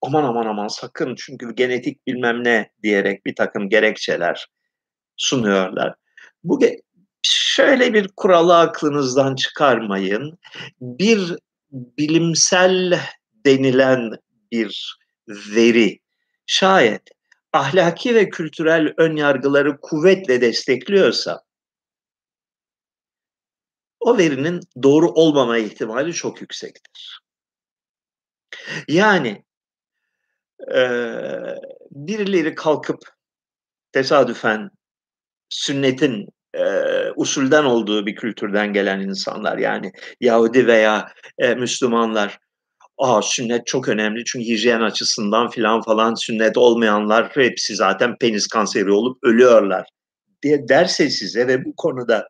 [0.01, 4.47] aman aman aman sakın çünkü genetik bilmem ne diyerek bir takım gerekçeler
[5.17, 5.95] sunuyorlar.
[6.43, 6.59] Bu
[7.23, 10.37] şöyle bir kuralı aklınızdan çıkarmayın.
[10.81, 11.35] Bir
[11.71, 12.99] bilimsel
[13.45, 14.11] denilen
[14.51, 15.99] bir veri
[16.45, 17.01] şayet
[17.53, 21.43] ahlaki ve kültürel ön yargıları kuvvetle destekliyorsa
[23.99, 27.21] o verinin doğru olmama ihtimali çok yüksektir.
[28.87, 29.43] Yani
[30.75, 30.81] e,
[31.91, 32.99] birileri kalkıp
[33.91, 34.69] tesadüfen
[35.49, 36.65] sünnetin e,
[37.15, 42.39] usulden olduğu bir kültürden gelen insanlar yani Yahudi veya e, Müslümanlar
[42.97, 48.91] Aa sünnet çok önemli çünkü hijyen açısından filan falan sünnet olmayanlar hepsi zaten penis kanseri
[48.91, 49.87] olup ölüyorlar
[50.43, 52.27] diye derse size ve bu konuda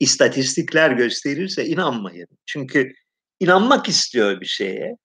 [0.00, 2.28] istatistikler gösterirse inanmayın.
[2.46, 2.92] Çünkü
[3.40, 4.96] inanmak istiyor bir şeye.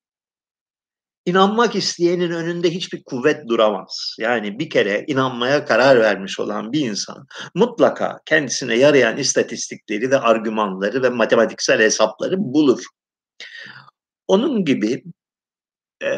[1.25, 4.15] İnanmak isteyenin önünde hiçbir kuvvet duramaz.
[4.19, 11.03] Yani bir kere inanmaya karar vermiş olan bir insan mutlaka kendisine yarayan istatistikleri ve argümanları
[11.03, 12.83] ve matematiksel hesapları bulur.
[14.31, 15.03] Onun gibi
[16.03, 16.11] e,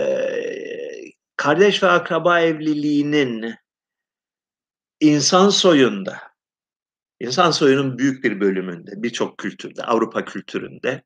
[1.38, 3.56] kardeş ve akraba evliliğinin
[5.00, 6.22] insan soyunda,
[7.20, 11.04] insan soyunun büyük bir bölümünde, birçok kültürde, Avrupa kültüründe,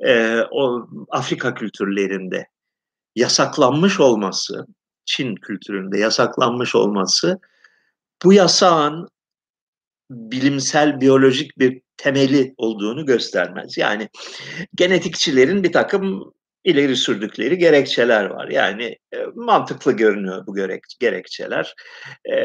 [0.00, 2.48] e, o Afrika kültürlerinde
[3.16, 4.66] yasaklanmış olması,
[5.04, 7.40] Çin kültüründe yasaklanmış olması,
[8.24, 9.08] bu yasağın
[10.10, 13.78] bilimsel, biyolojik bir temeli olduğunu göstermez.
[13.78, 14.08] Yani
[14.74, 16.32] genetikçilerin bir takım
[16.64, 18.48] ileri sürdükleri gerekçeler var.
[18.48, 21.74] Yani e, mantıklı görünüyor bu gerek, gerekçeler.
[22.24, 22.36] E,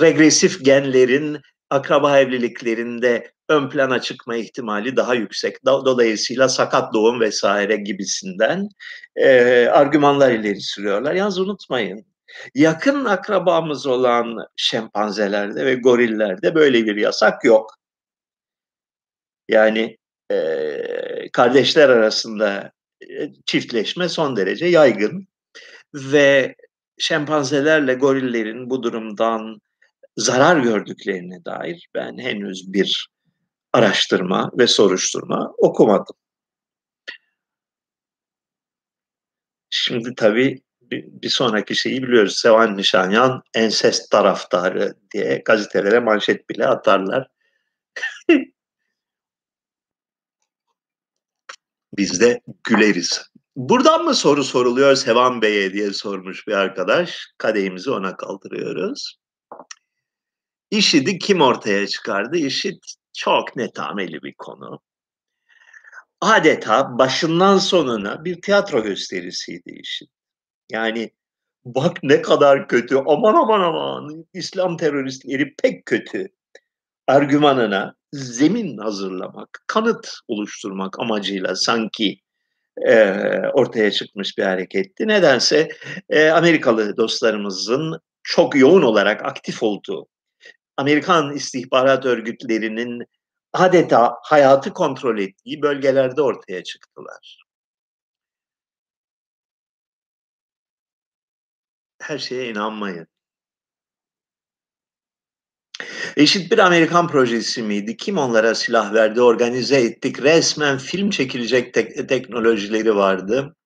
[0.00, 1.38] regresif genlerin
[1.70, 5.64] akraba evliliklerinde ön plana çıkma ihtimali daha yüksek.
[5.66, 8.68] Dolayısıyla sakat doğum vesaire gibisinden
[9.16, 11.14] e, argümanlar ileri sürüyorlar.
[11.14, 12.04] Yalnız unutmayın
[12.54, 17.74] yakın akrabamız olan şempanzelerde ve gorillerde böyle bir yasak yok.
[19.48, 19.96] Yani
[20.32, 22.72] e, kardeşler arasında
[23.46, 25.28] çiftleşme son derece yaygın
[25.94, 26.54] ve
[26.98, 29.60] şempanzelerle gorillerin bu durumdan
[30.16, 33.08] zarar gördüklerine dair ben henüz bir
[33.72, 36.16] araştırma ve soruşturma okumadım.
[39.70, 42.36] Şimdi tabii bir, sonraki şeyi biliyoruz.
[42.36, 47.28] Sevan Nişanyan ensest taraftarı diye gazetelere manşet bile atarlar.
[51.96, 53.22] Biz de güleriz.
[53.56, 57.26] Buradan mı soru soruluyor Sevan Bey'e diye sormuş bir arkadaş.
[57.38, 59.18] Kadehimizi ona kaldırıyoruz.
[60.70, 62.36] IŞİD'i kim ortaya çıkardı?
[62.36, 64.80] IŞİD çok netameli bir konu.
[66.20, 70.17] Adeta başından sonuna bir tiyatro gösterisiydi IŞİD.
[70.70, 71.10] Yani
[71.64, 76.28] bak ne kadar kötü, aman aman aman İslam teröristleri pek kötü
[77.06, 82.20] argümanına zemin hazırlamak, kanıt oluşturmak amacıyla sanki
[82.86, 83.12] e,
[83.52, 85.08] ortaya çıkmış bir hareketti.
[85.08, 85.68] Nedense
[86.10, 90.06] e, Amerikalı dostlarımızın çok yoğun olarak aktif olduğu
[90.76, 93.04] Amerikan istihbarat örgütlerinin
[93.52, 97.47] adeta hayatı kontrol ettiği bölgelerde ortaya çıktılar.
[102.08, 103.06] Her şeye inanmayın.
[106.16, 107.96] Eşit bir Amerikan projesi miydi?
[107.96, 109.20] Kim onlara silah verdi?
[109.20, 110.22] Organize ettik.
[110.22, 113.56] Resmen film çekilecek te- teknolojileri vardı.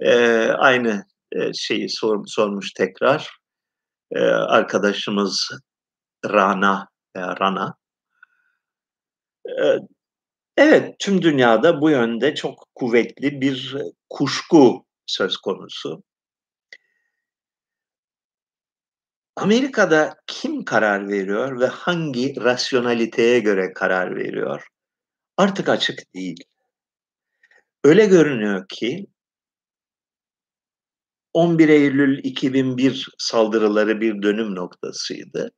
[0.00, 3.30] Ee, aynı e, şeyi sor, sormuş tekrar.
[4.10, 5.50] Ee, arkadaşımız
[6.26, 7.74] Rana veya Rana.
[9.48, 9.78] Ee,
[10.56, 13.76] evet, tüm dünyada bu yönde çok kuvvetli bir
[14.10, 16.02] kuşku söz konusu.
[19.36, 24.66] Amerika'da kim karar veriyor ve hangi rasyonaliteye göre karar veriyor?
[25.36, 26.44] Artık açık değil.
[27.84, 29.06] Öyle görünüyor ki
[31.32, 35.50] 11 Eylül 2001 saldırıları bir dönüm noktasıydı.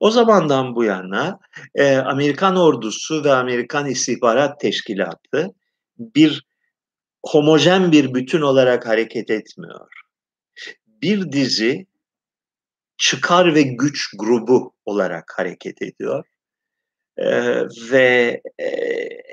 [0.00, 1.38] O zamandan bu yana
[1.74, 5.48] e, Amerikan ordusu ve Amerikan istihbarat teşkilatı
[5.98, 6.44] bir
[7.26, 9.88] homojen bir bütün olarak hareket etmiyor.
[10.86, 11.86] Bir dizi
[13.00, 16.24] çıkar ve güç grubu olarak hareket ediyor.
[17.16, 18.68] Ee, ve e,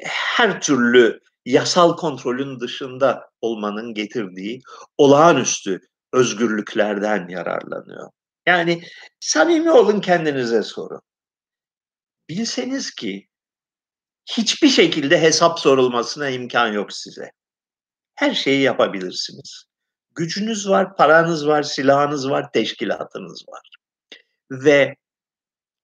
[0.05, 4.61] her türlü yasal kontrolün dışında olmanın getirdiği
[4.97, 5.81] olağanüstü
[6.13, 8.09] özgürlüklerden yararlanıyor.
[8.45, 8.83] Yani
[9.19, 11.01] samimi olun kendinize sorun.
[12.29, 13.27] Bilseniz ki
[14.25, 17.31] hiçbir şekilde hesap sorulmasına imkan yok size.
[18.15, 19.66] Her şeyi yapabilirsiniz.
[20.17, 23.69] Gücünüz var, paranız var, silahınız var, teşkilatınız var.
[24.51, 24.95] Ve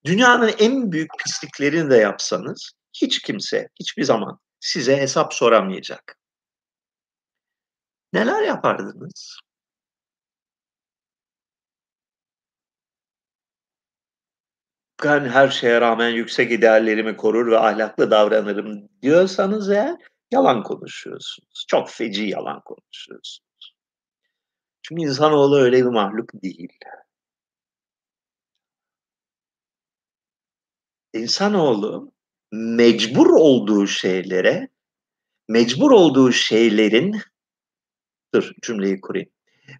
[0.04, 6.18] dünyanın en büyük pisliklerini de yapsanız hiç kimse hiçbir zaman size hesap soramayacak.
[8.12, 9.38] Neler yapardınız?
[15.04, 19.96] Ben her şeye rağmen yüksek ideallerimi korur ve ahlaklı davranırım diyorsanız eğer
[20.30, 21.64] yalan konuşuyorsunuz.
[21.68, 23.43] Çok feci yalan konuşuyorsunuz.
[24.88, 26.72] Çünkü insanoğlu öyle bir mahluk değil.
[31.14, 32.12] İnsanoğlu
[32.52, 34.68] mecbur olduğu şeylere,
[35.48, 37.20] mecbur olduğu şeylerin,
[38.34, 39.28] dur cümleyi kurayım,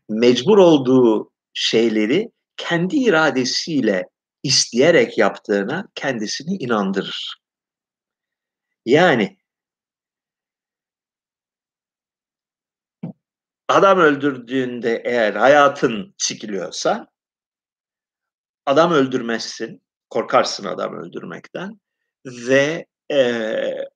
[0.08, 4.08] mecbur olduğu şeyleri kendi iradesiyle
[4.42, 7.40] isteyerek yaptığına kendisini inandırır.
[8.86, 9.36] Yani
[13.68, 17.06] adam öldürdüğünde eğer hayatın sikiliyorsa
[18.66, 21.80] adam öldürmezsin, korkarsın adam öldürmekten
[22.26, 23.44] ve e,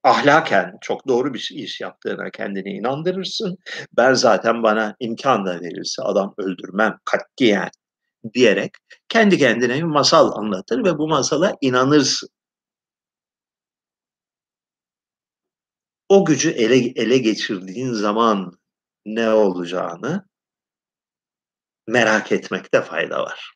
[0.03, 3.57] ahlaken çok doğru bir iş yaptığına kendini inandırırsın.
[3.97, 7.71] Ben zaten bana imkan da verirse adam öldürmem katiyen
[8.35, 8.73] diyerek
[9.09, 12.29] kendi kendine bir masal anlatır ve bu masala inanırsın.
[16.09, 18.59] O gücü ele, ele geçirdiğin zaman
[19.07, 20.29] ne olacağını
[21.87, 23.53] merak etmekte fayda var.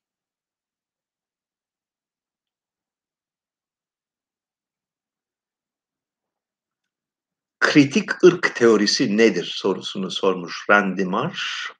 [7.61, 11.73] Kritik ırk teorisi nedir sorusunu sormuş Randy Marsh.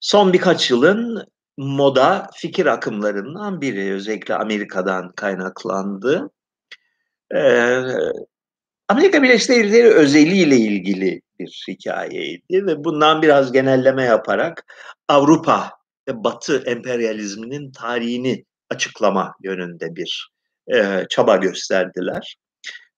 [0.00, 6.30] Son birkaç yılın moda fikir akımlarından biri özellikle Amerika'dan kaynaklandı.
[7.34, 7.82] Ee,
[8.90, 14.64] Amerika Birleşik Devletleri özeliyle ilgili bir hikayeydi ve bundan biraz genelleme yaparak
[15.08, 15.70] Avrupa
[16.08, 20.30] ve Batı emperyalizminin tarihini açıklama yönünde bir
[20.74, 22.36] e, çaba gösterdiler.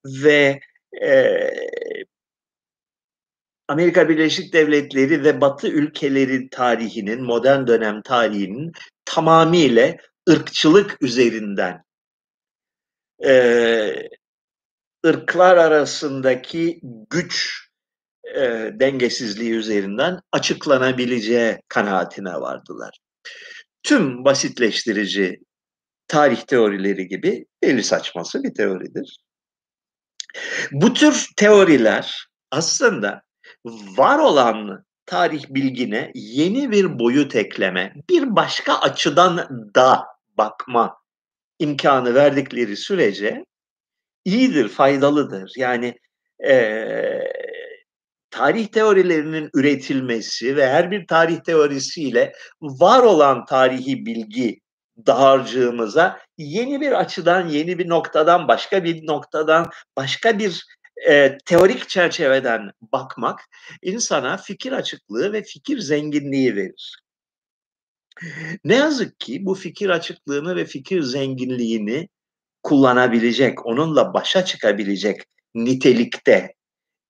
[0.07, 0.61] Ve
[1.03, 1.41] e,
[3.69, 8.73] Amerika Birleşik Devletleri ve Batı ülkeleri tarihinin, modern dönem tarihinin
[9.05, 9.97] tamamıyla
[10.31, 11.85] ırkçılık üzerinden
[13.25, 13.33] e,
[15.07, 17.63] ırklar arasındaki güç
[18.37, 22.99] e, dengesizliği üzerinden açıklanabileceği kanaatine vardılar.
[23.83, 25.41] Tüm basitleştirici
[26.09, 29.19] tarih teorileri gibi deli saçması bir teoridir.
[30.73, 33.23] Bu tür teoriler aslında
[33.97, 40.05] var olan tarih bilgine yeni bir boyut ekleme, bir başka açıdan da
[40.39, 40.97] bakma
[41.59, 43.45] imkanı verdikleri sürece
[44.25, 45.53] iyidir, faydalıdır.
[45.57, 45.99] Yani
[46.49, 46.55] e,
[48.31, 54.61] tarih teorilerinin üretilmesi ve her bir tarih teorisiyle var olan tarihi bilgi
[55.07, 60.65] dağarcığımıza yeni bir açıdan, yeni bir noktadan, başka bir noktadan, başka bir
[61.09, 63.41] e, teorik çerçeveden bakmak
[63.83, 67.03] insana fikir açıklığı ve fikir zenginliği verir.
[68.65, 72.09] Ne yazık ki bu fikir açıklığını ve fikir zenginliğini
[72.63, 75.23] kullanabilecek, onunla başa çıkabilecek
[75.55, 76.55] nitelikte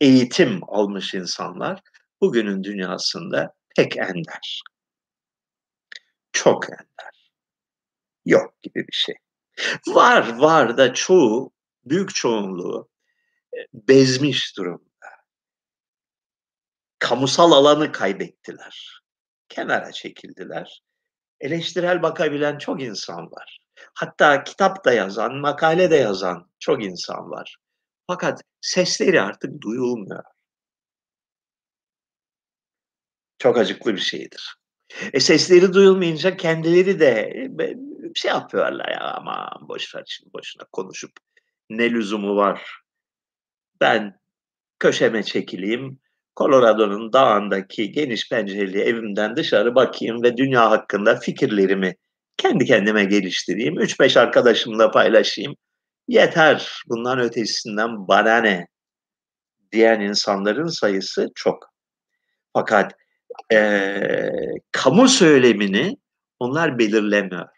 [0.00, 1.80] eğitim almış insanlar
[2.20, 4.62] bugünün dünyasında pek ender.
[6.32, 7.32] Çok ender.
[8.24, 9.14] Yok gibi bir şey.
[9.86, 11.52] Var, var da çoğu,
[11.84, 12.88] büyük çoğunluğu
[13.54, 14.82] e, bezmiş durumda.
[16.98, 19.02] Kamusal alanı kaybettiler.
[19.48, 20.82] Kenara çekildiler.
[21.40, 23.61] Eleştirel bakabilen çok insan var.
[23.94, 27.56] Hatta kitap da yazan, makale de yazan çok insan var.
[28.06, 30.24] Fakat sesleri artık duyulmuyor.
[33.38, 34.56] Çok acıklı bir şeydir.
[35.12, 37.76] E sesleri duyulmayınca kendileri de bir
[38.14, 41.12] şey yapıyorlar ya ama boş ver şimdi boşuna konuşup
[41.70, 42.80] ne lüzumu var.
[43.80, 44.20] Ben
[44.78, 45.98] köşeme çekileyim.
[46.36, 51.96] Colorado'nun dağındaki geniş pencereli evimden dışarı bakayım ve dünya hakkında fikirlerimi
[52.36, 53.74] kendi kendime geliştireyim.
[53.74, 55.56] 3-5 arkadaşımla paylaşayım.
[56.08, 58.66] Yeter bundan ötesinden bana ne
[59.72, 61.72] diyen insanların sayısı çok.
[62.52, 62.92] Fakat
[63.52, 64.00] e,
[64.72, 65.96] kamu söylemini
[66.38, 67.48] onlar belirlemiyor.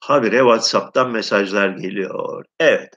[0.00, 2.44] Habire WhatsApp'tan mesajlar geliyor.
[2.60, 2.94] Evet.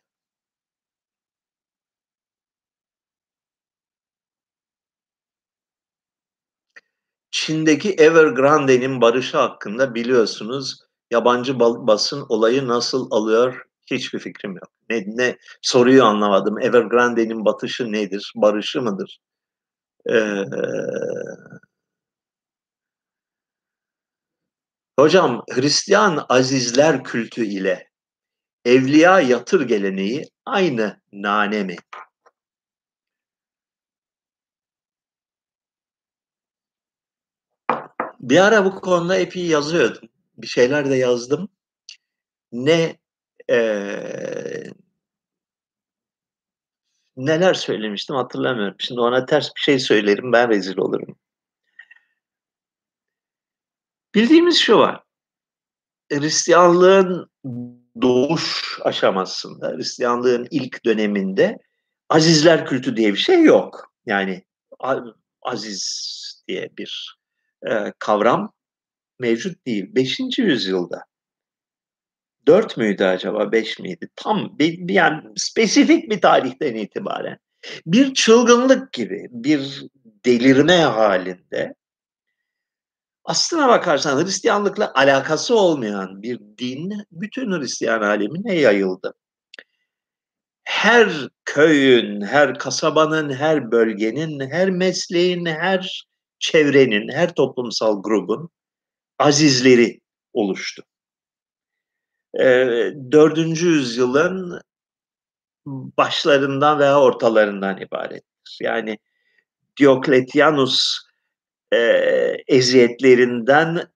[7.32, 10.79] Çin'deki Evergrande'nin barışı hakkında biliyorsunuz
[11.11, 14.69] yabancı basın olayı nasıl alıyor hiçbir fikrim yok.
[14.89, 16.59] Ne, ne soruyu anlamadım.
[16.59, 18.34] Evergrande'nin batışı nedir?
[18.36, 19.19] Barışı mıdır?
[20.09, 20.43] Ee,
[24.99, 27.89] hocam Hristiyan azizler kültü ile
[28.65, 31.75] evliya yatır geleneği aynı nane mi?
[38.22, 40.09] Bir ara bu konuda epey yazıyordum.
[40.38, 41.49] Bir şeyler de yazdım.
[42.51, 42.97] Ne
[43.49, 43.57] e,
[47.17, 48.76] neler söylemiştim hatırlamıyorum.
[48.80, 51.15] Şimdi ona ters bir şey söylerim ben rezil olurum.
[54.15, 55.03] Bildiğimiz şu var.
[56.11, 57.32] Hristiyanlığın
[58.01, 61.57] doğuş aşamasında, Hristiyanlığın ilk döneminde
[62.09, 63.93] azizler kültü diye bir şey yok.
[64.05, 64.45] Yani
[65.41, 67.20] aziz diye bir
[67.70, 68.53] e, kavram
[69.20, 69.95] mevcut değil.
[69.95, 71.05] Beşinci yüzyılda.
[72.47, 74.09] Dört müydü acaba, beş miydi?
[74.16, 77.38] Tam bir, yani spesifik bir tarihten itibaren
[77.86, 79.84] bir çılgınlık gibi, bir
[80.26, 81.76] delirme halinde
[83.24, 89.14] aslına bakarsan Hristiyanlıkla alakası olmayan bir din bütün Hristiyan alemine yayıldı.
[90.64, 91.09] Her
[91.45, 96.05] köyün, her kasabanın, her bölgenin, her mesleğin, her
[96.41, 98.49] çevrenin, her toplumsal grubun
[99.19, 99.99] azizleri
[100.33, 100.83] oluştu.
[102.39, 104.61] Ee, dördüncü yüzyılın
[105.65, 108.57] başlarından veya ortalarından ibarettir.
[108.61, 108.97] Yani
[109.79, 110.97] Diokletianus
[111.73, 111.77] e,
[112.47, 113.87] eziyetlerinden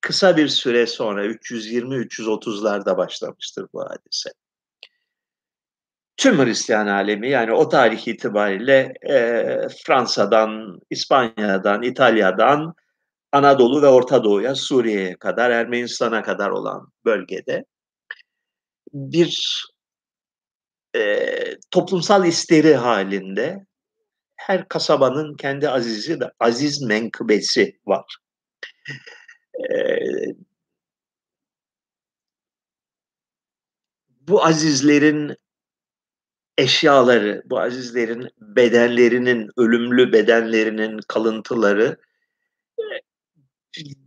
[0.00, 4.30] kısa bir süre sonra 320-330'larda başlamıştır bu hadise.
[6.20, 9.14] Tüm Hristiyan alemi yani o tarih itibariyle e,
[9.86, 12.74] Fransa'dan, İspanya'dan, İtalya'dan
[13.32, 17.64] Anadolu ve Orta Doğu'ya, Suriye'ye kadar, Ermenistan'a kadar olan bölgede
[18.92, 19.64] bir
[20.96, 21.26] e,
[21.70, 23.66] toplumsal isteri halinde
[24.36, 28.16] her kasabanın kendi azizi de aziz menkıbesi var.
[29.58, 29.74] E,
[34.20, 35.36] bu azizlerin
[36.58, 41.96] eşyaları, bu azizlerin bedenlerinin, ölümlü bedenlerinin kalıntıları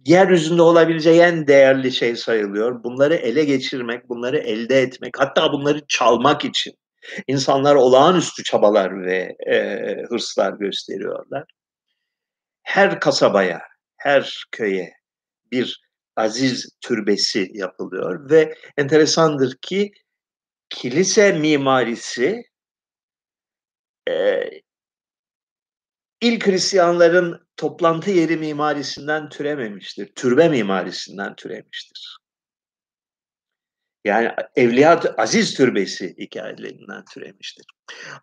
[0.05, 2.83] yeryüzünde olabileceği en değerli şey sayılıyor.
[2.83, 6.73] Bunları ele geçirmek, bunları elde etmek, hatta bunları çalmak için
[7.27, 11.43] insanlar olağanüstü çabalar ve e, hırslar gösteriyorlar.
[12.63, 13.61] Her kasabaya,
[13.97, 14.93] her köye
[15.51, 15.81] bir
[16.15, 19.91] aziz türbesi yapılıyor ve enteresandır ki
[20.73, 22.43] kilise mimarisi
[24.09, 24.43] e,
[26.21, 30.07] ilk Hristiyanların toplantı yeri mimarisinden türememiştir.
[30.15, 32.17] Türbe mimarisinden türemiştir.
[34.05, 37.65] Yani Evliya Aziz Türbesi hikayelerinden türemiştir.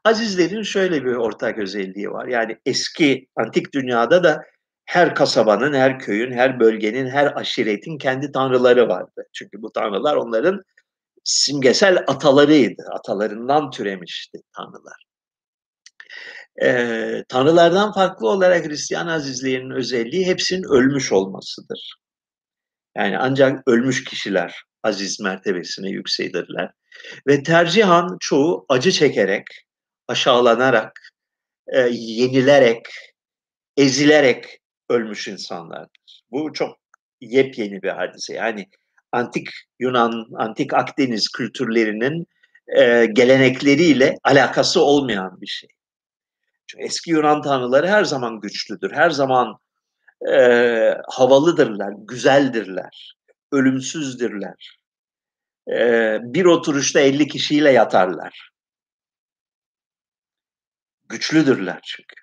[0.04, 2.26] Azizlerin şöyle bir ortak özelliği var.
[2.26, 4.44] Yani eski antik dünyada da
[4.84, 9.26] her kasabanın, her köyün, her bölgenin, her aşiretin kendi tanrıları vardı.
[9.32, 10.62] Çünkü bu tanrılar onların
[11.24, 12.82] simgesel atalarıydı.
[12.92, 15.04] Atalarından türemişti tanrılar.
[16.62, 21.96] e, tanrılardan farklı olarak Hristiyan azizliğinin özelliği hepsinin ölmüş olmasıdır.
[22.96, 26.70] Yani ancak ölmüş kişiler aziz mertebesine yükselirler.
[27.26, 29.46] Ve tercihan çoğu acı çekerek,
[30.08, 30.92] aşağılanarak,
[31.68, 32.86] e, yenilerek,
[33.76, 36.22] ezilerek ölmüş insanlardır.
[36.30, 36.78] Bu çok
[37.20, 38.34] yepyeni bir hadise.
[38.34, 38.66] Yani
[39.12, 39.48] antik
[39.78, 42.26] Yunan, antik Akdeniz kültürlerinin
[42.78, 45.68] e, gelenekleriyle alakası olmayan bir şey.
[46.66, 49.58] Çünkü eski Yunan tanrıları her zaman güçlüdür, her zaman
[50.32, 50.34] e,
[51.08, 53.14] havalıdırlar, güzeldirler,
[53.52, 54.78] ölümsüzdürler.
[55.72, 58.50] E, bir oturuşta 50 kişiyle yatarlar.
[61.08, 62.14] Güçlüdürler çünkü.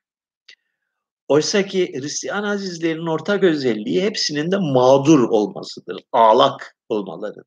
[1.27, 7.45] Oysa ki Hristiyan azizlerin ortak özelliği hepsinin de mağdur olmasıdır, ağlak olmalarıdır.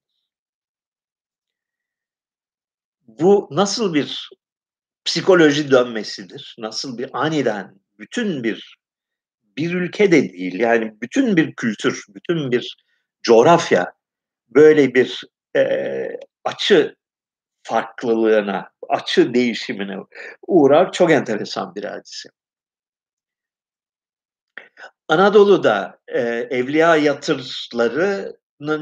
[3.06, 4.30] Bu nasıl bir
[5.04, 6.56] psikoloji dönmesidir?
[6.58, 8.80] Nasıl bir aniden bütün bir
[9.56, 12.76] bir ülke de değil yani bütün bir kültür, bütün bir
[13.22, 13.92] coğrafya
[14.48, 15.24] böyle bir
[15.56, 16.06] e,
[16.44, 16.96] açı
[17.62, 19.96] farklılığına, açı değişimine
[20.46, 20.92] uğrar.
[20.92, 22.28] Çok enteresan bir hadise.
[25.08, 26.20] Anadolu'da e,
[26.50, 28.39] evliya yatırlarının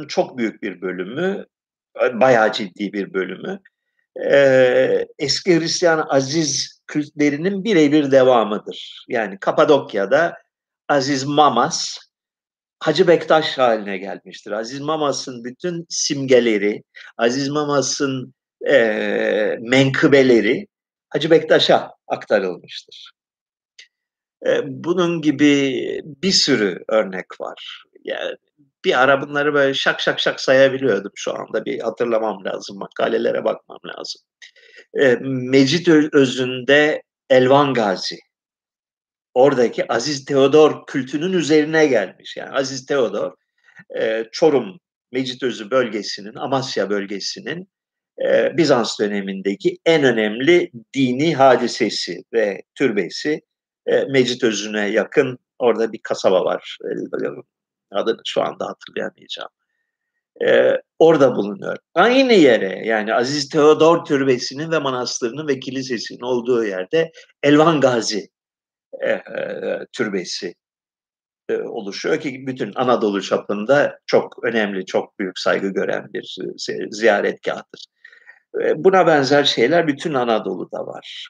[0.09, 1.47] çok büyük bir bölümü,
[2.13, 3.61] bayağı ciddi bir bölümü,
[4.31, 9.07] e, eski Hristiyan aziz kültlerinin birebir devamıdır.
[9.09, 10.37] Yani Kapadokya'da
[10.89, 11.99] Aziz Mamas,
[12.81, 14.51] Hacı Bektaş haline gelmiştir.
[14.53, 16.83] Aziz Mamas'ın bütün simgeleri,
[17.19, 18.35] Aziz Mamas'ın
[18.69, 20.67] e, menkıbeleri
[21.11, 23.13] Hacı Bektaş'a aktarılmıştır.
[24.65, 25.73] Bunun gibi
[26.05, 27.85] bir sürü örnek var.
[28.05, 28.37] Yani
[28.85, 31.65] bir ara bunları böyle şak şak şak sayabiliyordum şu anda.
[31.65, 34.23] Bir hatırlamam lazım, makalelere bakmam lazım.
[35.51, 38.17] Mecit Özünde Elvan Gazi.
[39.35, 42.37] Oradaki Aziz Teodor kültünün üzerine gelmiş.
[42.37, 43.33] Yani Aziz Teodor
[44.33, 44.81] Çorum
[45.13, 47.69] Mecit Özü bölgesinin, Amasya bölgesinin
[48.57, 53.41] Bizans dönemindeki en önemli dini hadisesi ve türbesi
[53.89, 56.79] e, Mecit Özü'ne yakın orada bir kasaba var.
[57.91, 59.51] Adını şu anda hatırlayamayacağım.
[60.47, 61.77] E, orada bulunuyor.
[61.95, 67.11] Aynı yere yani Aziz Teodor Türbesi'nin ve manastırının ve kilisesinin olduğu yerde
[67.43, 68.29] Elvan Gazi
[69.01, 69.23] e, e,
[69.93, 70.55] Türbesi
[71.49, 76.37] e, oluşuyor ki bütün Anadolu çapında çok önemli, çok büyük saygı gören bir
[76.91, 77.87] ziyaretgahtır.
[78.63, 81.29] E, buna benzer şeyler bütün Anadolu'da var.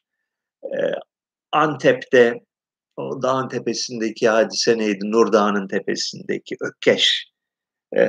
[0.65, 0.79] E,
[1.53, 2.41] Antep'te
[2.99, 5.11] o dağın tepesindeki hadise neydi?
[5.11, 7.33] Nur Dağı'nın tepesindeki Ökkeş
[7.97, 8.03] e,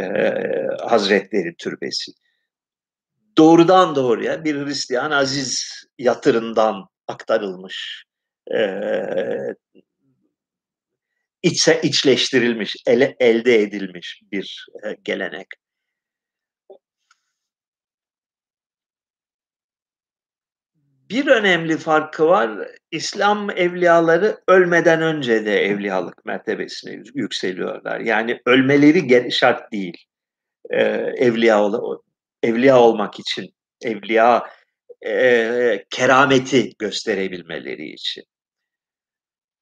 [0.81, 2.11] Hazretleri Türbesi.
[3.37, 8.05] Doğrudan doğruya bir Hristiyan aziz yatırından aktarılmış
[8.55, 8.59] e,
[11.43, 15.47] içse içleştirilmiş, ele, elde edilmiş bir e, gelenek.
[21.09, 22.67] Bir önemli farkı var.
[22.91, 27.99] İslam evliyaları ölmeden önce de evliyalık mertebesine yükseliyorlar.
[27.99, 30.05] Yani ölmeleri şart değil.
[30.69, 30.81] Ee,
[31.17, 32.01] evliya ol
[32.43, 34.49] evliya olmak için, evliya
[35.05, 38.23] e, kerameti gösterebilmeleri için.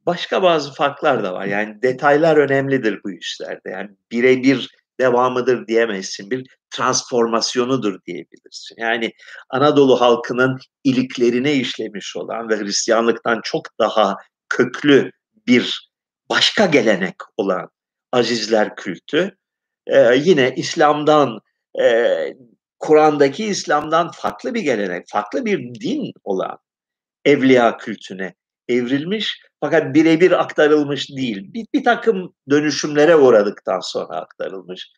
[0.05, 1.45] Başka bazı farklar da var.
[1.45, 3.69] Yani detaylar önemlidir bu işlerde.
[3.69, 6.31] Yani birebir devamıdır diyemezsin.
[6.31, 8.75] Bir transformasyonudur diyebilirsin.
[8.77, 9.11] Yani
[9.49, 14.15] Anadolu halkının iliklerine işlemiş olan ve Hristiyanlıktan çok daha
[14.49, 15.11] köklü
[15.47, 15.91] bir
[16.29, 17.69] başka gelenek olan
[18.11, 19.37] azizler kültü
[19.87, 21.39] e, yine İslam'dan
[21.81, 22.07] e,
[22.79, 26.57] Kur'an'daki İslam'dan farklı bir gelenek, farklı bir din olan
[27.25, 28.33] evliya kültüne
[28.67, 31.53] evrilmiş fakat birebir aktarılmış değil.
[31.53, 34.91] Bir, bir takım dönüşümlere uğradıktan sonra aktarılmış.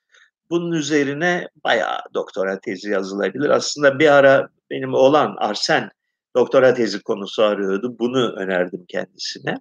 [0.49, 3.49] Bunun üzerine bayağı doktora tezi yazılabilir.
[3.49, 5.89] Aslında bir ara benim oğlan Arsen
[6.35, 7.95] doktora tezi konusu arıyordu.
[7.99, 9.55] Bunu önerdim kendisine.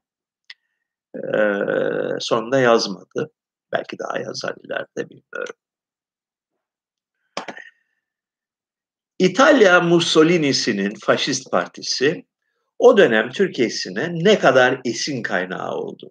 [1.16, 1.20] Ee,
[2.20, 3.30] sonunda yazmadı.
[3.72, 5.54] Belki daha yazar ileride bilmiyorum.
[9.18, 12.26] İtalya Mussolini'sinin faşist partisi
[12.78, 16.10] o dönem Türkiye'sine ne kadar esin kaynağı oldu.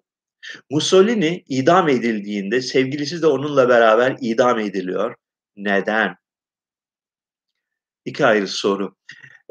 [0.70, 5.14] Mussolini idam edildiğinde sevgilisi de onunla beraber idam ediliyor.
[5.56, 6.16] Neden?
[8.04, 8.96] İki ayrı soru.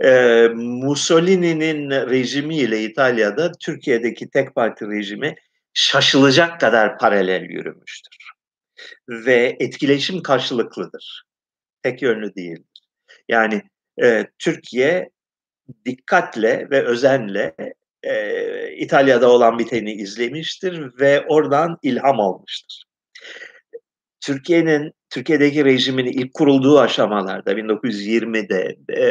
[0.04, 5.36] Ee, Mussolini'nin rejimiyle İtalya'da Türkiye'deki tek parti rejimi
[5.74, 8.18] şaşılacak kadar paralel yürümüştür.
[9.10, 11.24] Ve etkileşim karşılıklıdır.
[11.84, 12.82] Tek yönlü değildir.
[13.30, 13.62] Yani
[14.04, 15.10] e, Türkiye
[15.86, 17.56] dikkatle ve özenle
[18.04, 22.84] e, İtalya'da olan biteni izlemiştir ve oradan ilham almıştır.
[24.26, 29.08] Türkiye'nin Türkiye'deki rejimin ilk kurulduğu aşamalarda 1920'de e,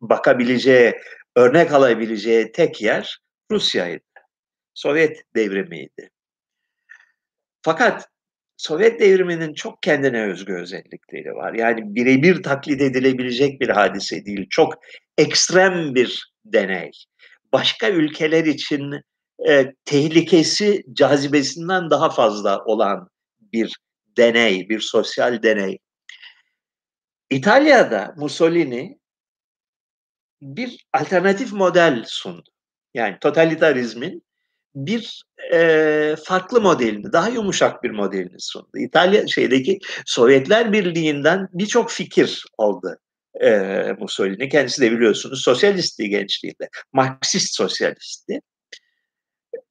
[0.00, 0.94] bakabileceği,
[1.36, 3.18] örnek alabileceği tek yer
[3.50, 4.04] Rusya'ydı.
[4.74, 6.10] Sovyet devrimiydi.
[7.62, 8.08] Fakat
[8.56, 11.54] Sovyet devriminin çok kendine özgü özellikleri var.
[11.54, 14.46] Yani birebir taklit edilebilecek bir hadise değil.
[14.50, 14.74] Çok
[15.18, 16.90] ekstrem bir deney.
[17.52, 19.00] Başka ülkeler için
[19.48, 23.08] e, tehlikesi cazibesinden daha fazla olan
[23.40, 23.76] bir
[24.16, 25.78] deney, bir sosyal deney.
[27.30, 28.98] İtalya'da Mussolini
[30.42, 32.50] bir alternatif model sundu.
[32.94, 34.22] Yani totalitarizmin
[34.74, 35.22] bir
[35.52, 38.70] e, farklı modelini, daha yumuşak bir modelini sundu.
[38.76, 43.00] İtalya şeydeki Sovyetler Birliği'nden birçok fikir aldı
[43.34, 43.50] e,
[43.98, 44.48] Mussolini.
[44.48, 48.40] Kendisi de biliyorsunuz sosyalistti gençliğinde, Marksist sosyalistti.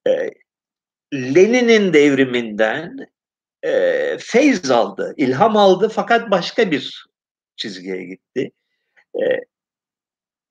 [0.08, 0.30] E,
[1.14, 2.98] Lenin'in devriminden
[3.64, 7.06] e, feyz aldı, ilham aldı fakat başka bir
[7.56, 8.52] çizgiye gitti.
[9.16, 9.24] E,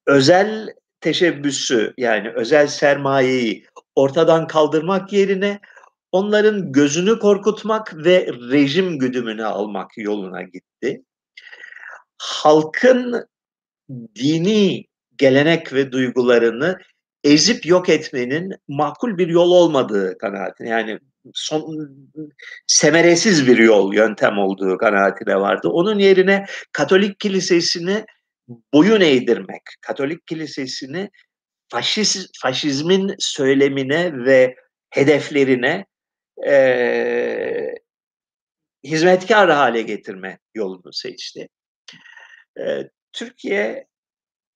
[0.07, 0.69] özel
[1.01, 5.61] teşebbüsü yani özel sermayeyi ortadan kaldırmak yerine
[6.13, 11.03] onların gözünü korkutmak ve rejim güdümünü almak yoluna gitti.
[12.19, 13.29] Halkın
[14.15, 14.85] dini
[15.17, 16.79] gelenek ve duygularını
[17.25, 20.99] ezip yok etmenin makul bir yol olmadığı kanaatine yani
[21.35, 21.91] son
[22.67, 25.69] semeresiz bir yol yöntem olduğu kanaatine vardı.
[25.69, 28.05] Onun yerine Katolik kilisesini
[28.73, 31.11] boyun eğdirmek, Katolik kilisesini
[31.69, 34.55] faşiz, faşizmin söylemine ve
[34.91, 35.87] hedeflerine
[36.47, 37.75] e,
[38.85, 41.49] hizmetkar hale getirme yolunu seçti.
[43.13, 43.87] Türkiye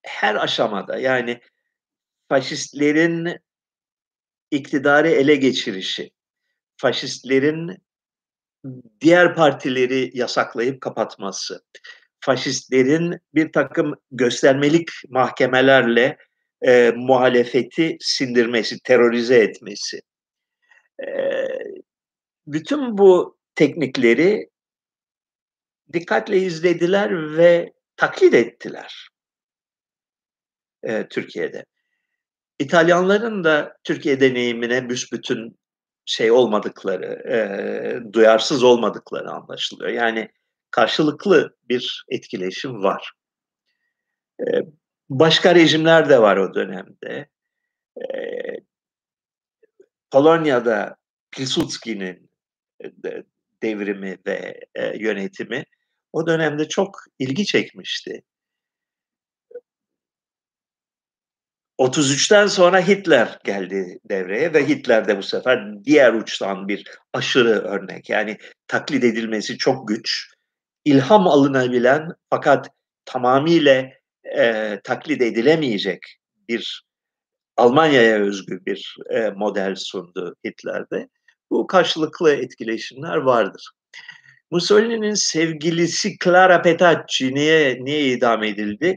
[0.02, 1.40] her aşamada yani
[2.28, 3.38] faşistlerin
[4.50, 6.10] iktidarı ele geçirişi,
[6.76, 7.82] faşistlerin
[9.00, 11.64] diğer partileri yasaklayıp kapatması,
[12.20, 16.18] faşistlerin bir takım göstermelik mahkemelerle
[16.62, 20.02] e, muhalefeti sindirmesi, terörize etmesi.
[21.06, 21.08] E,
[22.46, 24.50] bütün bu teknikleri
[25.92, 29.08] dikkatle izlediler ve taklit ettiler
[30.82, 31.64] e, Türkiye'de.
[32.58, 35.58] İtalyanların da Türkiye deneyimine büsbütün
[36.04, 39.90] şey olmadıkları, e, duyarsız olmadıkları anlaşılıyor.
[39.90, 40.28] Yani
[40.70, 43.12] karşılıklı bir etkileşim var.
[44.40, 44.44] E,
[45.10, 47.28] başka rejimler de var o dönemde.
[47.96, 48.04] E,
[50.10, 50.96] Polonya'da
[51.30, 52.30] Pilsudski'nin
[52.82, 53.24] de,
[53.62, 55.64] devrimi ve e, yönetimi
[56.12, 58.22] o dönemde çok ilgi çekmişti.
[61.78, 68.10] 33'ten sonra Hitler geldi devreye ve Hitler de bu sefer diğer uçtan bir aşırı örnek.
[68.10, 70.32] Yani taklit edilmesi çok güç,
[70.84, 72.68] ilham alınabilen fakat
[73.04, 73.90] tamamıyla
[74.36, 76.00] e, taklit edilemeyecek
[76.48, 76.84] bir
[77.56, 81.08] Almanya'ya özgü bir e, model sundu Hitler'de.
[81.50, 83.70] Bu karşılıklı etkileşimler vardır.
[84.52, 88.96] Mussolini'nin sevgilisi Clara Petacci niye, niye idam edildi?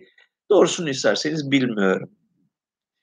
[0.49, 2.09] Doğrusunu isterseniz bilmiyorum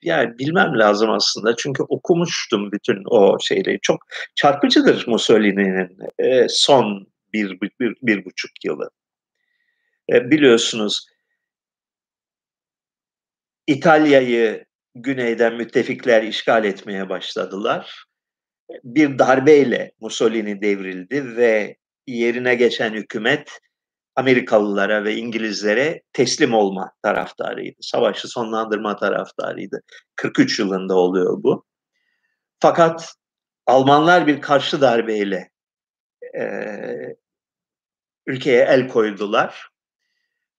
[0.03, 3.79] yani bilmem lazım aslında çünkü okumuştum bütün o şeyleri.
[3.81, 3.99] Çok
[4.35, 8.89] çarpıcıdır Mussolini'nin e, son bir, bir, bir buçuk yılı.
[10.13, 11.07] E, biliyorsunuz
[13.67, 18.05] İtalya'yı güneyden müttefikler işgal etmeye başladılar.
[18.83, 21.77] Bir darbeyle Mussolini devrildi ve
[22.07, 23.59] yerine geçen hükümet
[24.15, 27.77] Amerikalılara ve İngilizlere teslim olma taraftarıydı.
[27.81, 29.81] Savaşı sonlandırma taraftarıydı.
[30.15, 31.65] 43 yılında oluyor bu.
[32.59, 33.15] Fakat
[33.67, 35.49] Almanlar bir karşı darbeyle
[36.37, 36.45] e,
[38.25, 39.67] ülkeye el koydular.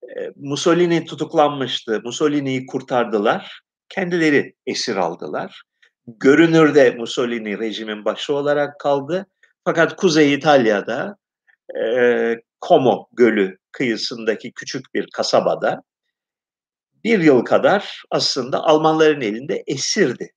[0.02, 2.00] E, Mussolini tutuklanmıştı.
[2.04, 3.60] Mussolini'yi kurtardılar.
[3.88, 5.62] Kendileri esir aldılar.
[6.06, 9.26] Görünürde Mussolini rejimin başı olarak kaldı.
[9.64, 11.16] Fakat Kuzey İtalya'da
[11.80, 15.82] e, Como Gölü kıyısındaki küçük bir kasabada
[17.04, 20.32] bir yıl kadar aslında Almanların elinde esirdi.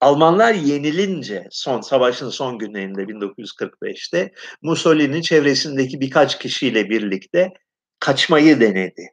[0.00, 4.32] Almanlar yenilince son savaşın son günlerinde 1945'te
[4.62, 7.52] Mussolini çevresindeki birkaç kişiyle birlikte
[8.00, 9.08] kaçmayı denedi.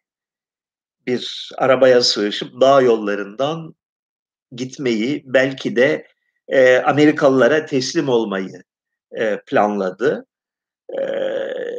[1.07, 3.75] Bir arabaya sığışıp dağ yollarından
[4.51, 6.07] gitmeyi belki de
[6.47, 8.63] e, Amerikalılara teslim olmayı
[9.19, 10.25] e, planladı.
[10.89, 11.01] E,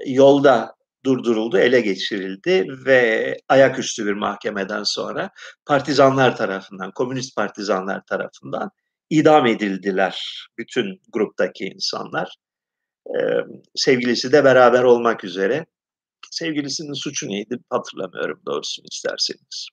[0.07, 0.77] yolda
[1.07, 5.31] durduruldu, ele geçirildi ve ayaküstü bir mahkemeden sonra
[5.67, 8.71] partizanlar tarafından, komünist partizanlar tarafından
[9.11, 12.37] idam edildiler bütün gruptaki insanlar.
[13.07, 13.41] Ee,
[13.75, 15.67] sevgilisi de beraber olmak üzere.
[16.31, 19.69] Sevgilisinin suçu neydi hatırlamıyorum doğrusunu isterseniz.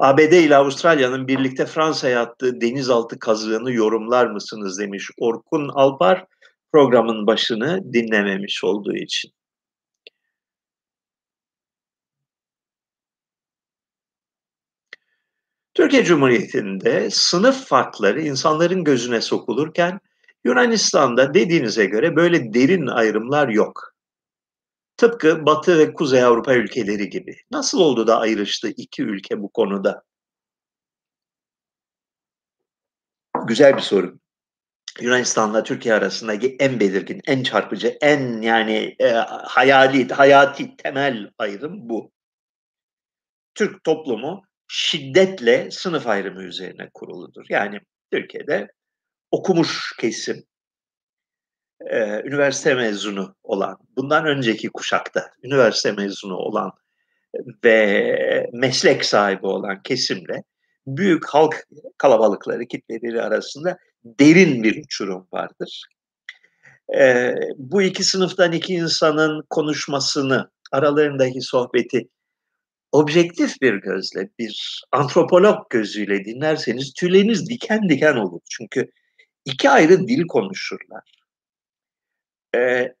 [0.00, 6.26] ABD ile Avustralya'nın birlikte Fransa'ya attığı denizaltı kazığını yorumlar mısınız demiş Orkun Alpar
[6.72, 9.30] programın başını dinlememiş olduğu için.
[15.74, 20.00] Türkiye Cumhuriyeti'nde sınıf farkları insanların gözüne sokulurken
[20.44, 23.94] Yunanistan'da dediğinize göre böyle derin ayrımlar yok.
[25.00, 27.36] Tıpkı Batı ve Kuzey Avrupa ülkeleri gibi.
[27.50, 30.02] Nasıl oldu da ayrıştı iki ülke bu konuda?
[33.46, 34.18] Güzel bir soru.
[35.00, 39.10] Yunanistan'la Türkiye arasındaki en belirgin, en çarpıcı, en yani e,
[39.44, 42.12] hayali, hayati temel ayrım bu.
[43.54, 47.46] Türk toplumu şiddetle sınıf ayrımı üzerine kuruludur.
[47.48, 47.80] Yani
[48.12, 48.68] Türkiye'de
[49.30, 50.44] okumuş kesim,
[51.86, 56.72] e, üniversite mezunu olan, bundan önceki kuşakta üniversite mezunu olan
[57.64, 60.42] ve meslek sahibi olan kesimle
[60.86, 61.66] büyük halk
[61.98, 65.84] kalabalıkları, kitleleri arasında derin bir uçurum vardır.
[66.98, 72.08] E, bu iki sınıftan iki insanın konuşmasını, aralarındaki sohbeti
[72.92, 78.40] objektif bir gözle, bir antropolog gözüyle dinlerseniz tüyleriniz diken diken olur.
[78.50, 78.90] Çünkü
[79.44, 81.19] iki ayrı dil konuşurlar.
[82.56, 82.94] Ee,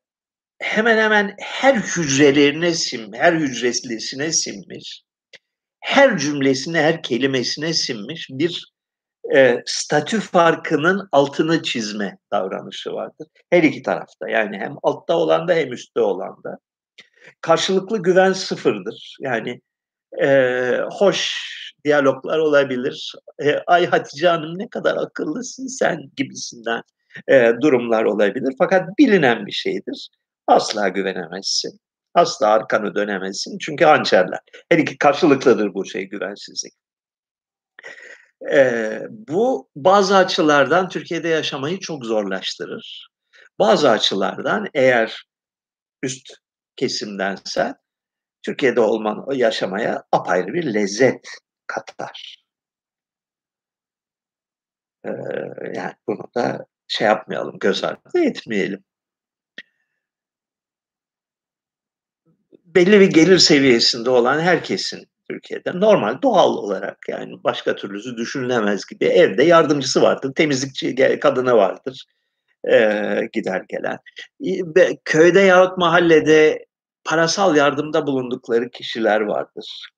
[0.58, 5.02] hemen hemen her hücrelerine sim, her hücresine sinmiş,
[5.80, 8.72] her cümlesine, her kelimesine sinmiş bir
[9.34, 13.28] e, statü farkının altını çizme davranışı vardır.
[13.50, 16.58] Her iki tarafta yani hem altta olan da hem üstte olan da.
[17.40, 19.16] Karşılıklı güven sıfırdır.
[19.20, 19.60] Yani
[20.22, 21.34] e, hoş
[21.84, 23.14] diyaloglar olabilir.
[23.42, 26.82] E, Ay Hatice Hanım ne kadar akıllısın sen gibisinden
[27.28, 28.54] e, durumlar olabilir.
[28.58, 30.08] Fakat bilinen bir şeydir.
[30.46, 31.80] Asla güvenemezsin.
[32.14, 33.58] Asla arkanı dönemezsin.
[33.58, 34.40] Çünkü hançerler.
[34.70, 36.72] Her iki karşılıklıdır bu şey güvensizlik.
[38.52, 43.08] E, bu bazı açılardan Türkiye'de yaşamayı çok zorlaştırır.
[43.58, 45.24] Bazı açılardan eğer
[46.02, 46.28] üst
[46.76, 47.74] kesimdense
[48.42, 51.28] Türkiye'de olman, yaşamaya apayrı bir lezzet
[51.66, 52.44] katar.
[55.04, 55.10] Ee,
[55.74, 58.84] yani bunu da şey yapmayalım, göz ardı etmeyelim.
[62.64, 69.04] Belli bir gelir seviyesinde olan herkesin Türkiye'de normal doğal olarak yani başka türlüsü düşünülemez gibi
[69.04, 72.06] evde yardımcısı vardır, temizlikçi kadını vardır
[72.72, 73.98] e, gider gelen.
[75.04, 76.66] Köyde yahut mahallede
[77.04, 79.90] parasal yardımda bulundukları kişiler vardır.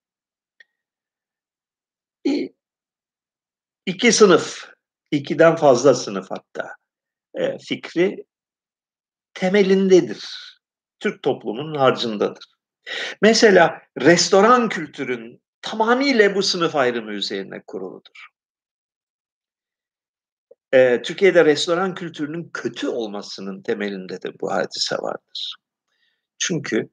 [3.87, 4.73] İki sınıf,
[5.11, 6.82] ikiden fazla sınıf hatta
[7.35, 8.25] e, fikri
[9.35, 10.25] temelindedir.
[11.01, 12.45] Türk toplumunun harcındadır.
[13.23, 18.29] Mesela restoran kültürün tamamıyla bu sınıf ayrımı üzerine kuruludur.
[20.75, 25.57] Ee, Türkiye'de restoran kültürünün kötü olmasının temelinde de bu hadise vardır.
[26.39, 26.89] Çünkü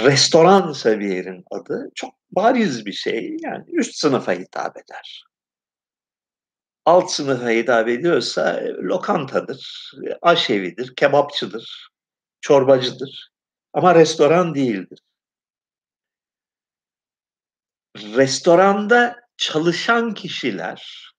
[0.00, 3.36] restoran seviyenin adı çok bariz bir şey.
[3.40, 5.24] Yani üst sınıfa hitap eder.
[6.84, 11.88] Alt sınıfa hitap ediyorsa e, lokantadır, aşevidir, kebapçıdır,
[12.40, 13.30] çorbacıdır.
[13.72, 14.98] Ama restoran değildir.
[17.96, 21.12] Restoranda çalışan kişiler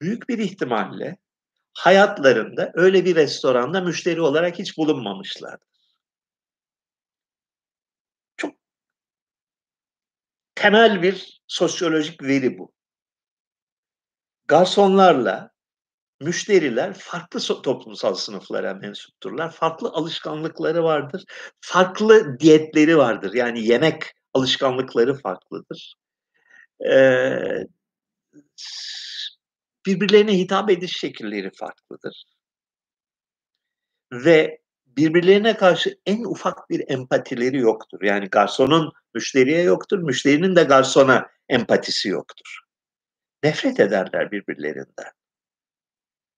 [0.00, 1.18] büyük bir ihtimalle
[1.74, 5.68] hayatlarında öyle bir restoranda müşteri olarak hiç bulunmamışlardır.
[10.58, 12.72] temel bir sosyolojik veri bu.
[14.48, 15.50] Garsonlarla
[16.20, 19.50] müşteriler farklı toplumsal sınıflara mensupturlar.
[19.50, 21.24] Farklı alışkanlıkları vardır.
[21.60, 23.34] Farklı diyetleri vardır.
[23.34, 24.02] Yani yemek
[24.34, 25.94] alışkanlıkları farklıdır.
[29.86, 32.24] Birbirlerine hitap ediş şekilleri farklıdır.
[34.12, 38.02] Ve birbirlerine karşı en ufak bir empatileri yoktur.
[38.02, 42.67] Yani garsonun müşteriye yoktur, müşterinin de garsona empatisi yoktur.
[43.42, 45.12] Nefret ederler birbirlerinden.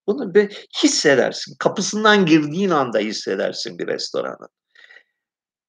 [0.06, 1.54] Bunu bir hissedersin.
[1.58, 4.48] Kapısından girdiğin anda hissedersin bir restoranın.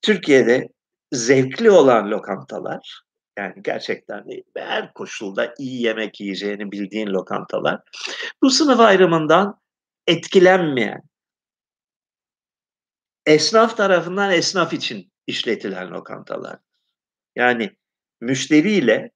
[0.02, 0.68] Türkiye'de
[1.12, 3.02] zevkli olan lokantalar,
[3.38, 4.26] yani gerçekten
[4.58, 7.82] her koşulda iyi yemek yiyeceğini bildiğin lokantalar,
[8.42, 9.60] bu sınıf ayrımından
[10.08, 11.02] etkilenmeyen,
[13.26, 16.60] esnaf tarafından esnaf için işletilen lokantalar.
[17.36, 17.78] Yani
[18.22, 19.12] müşteriyle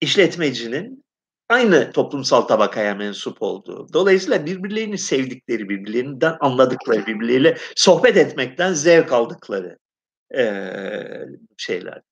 [0.00, 1.04] işletmecinin
[1.48, 3.92] aynı toplumsal tabakaya mensup olduğu.
[3.92, 9.78] Dolayısıyla birbirlerini sevdikleri, birbirlerinden anladıkları, birbirleriyle sohbet etmekten zevk aldıkları
[11.56, 12.02] şeyler.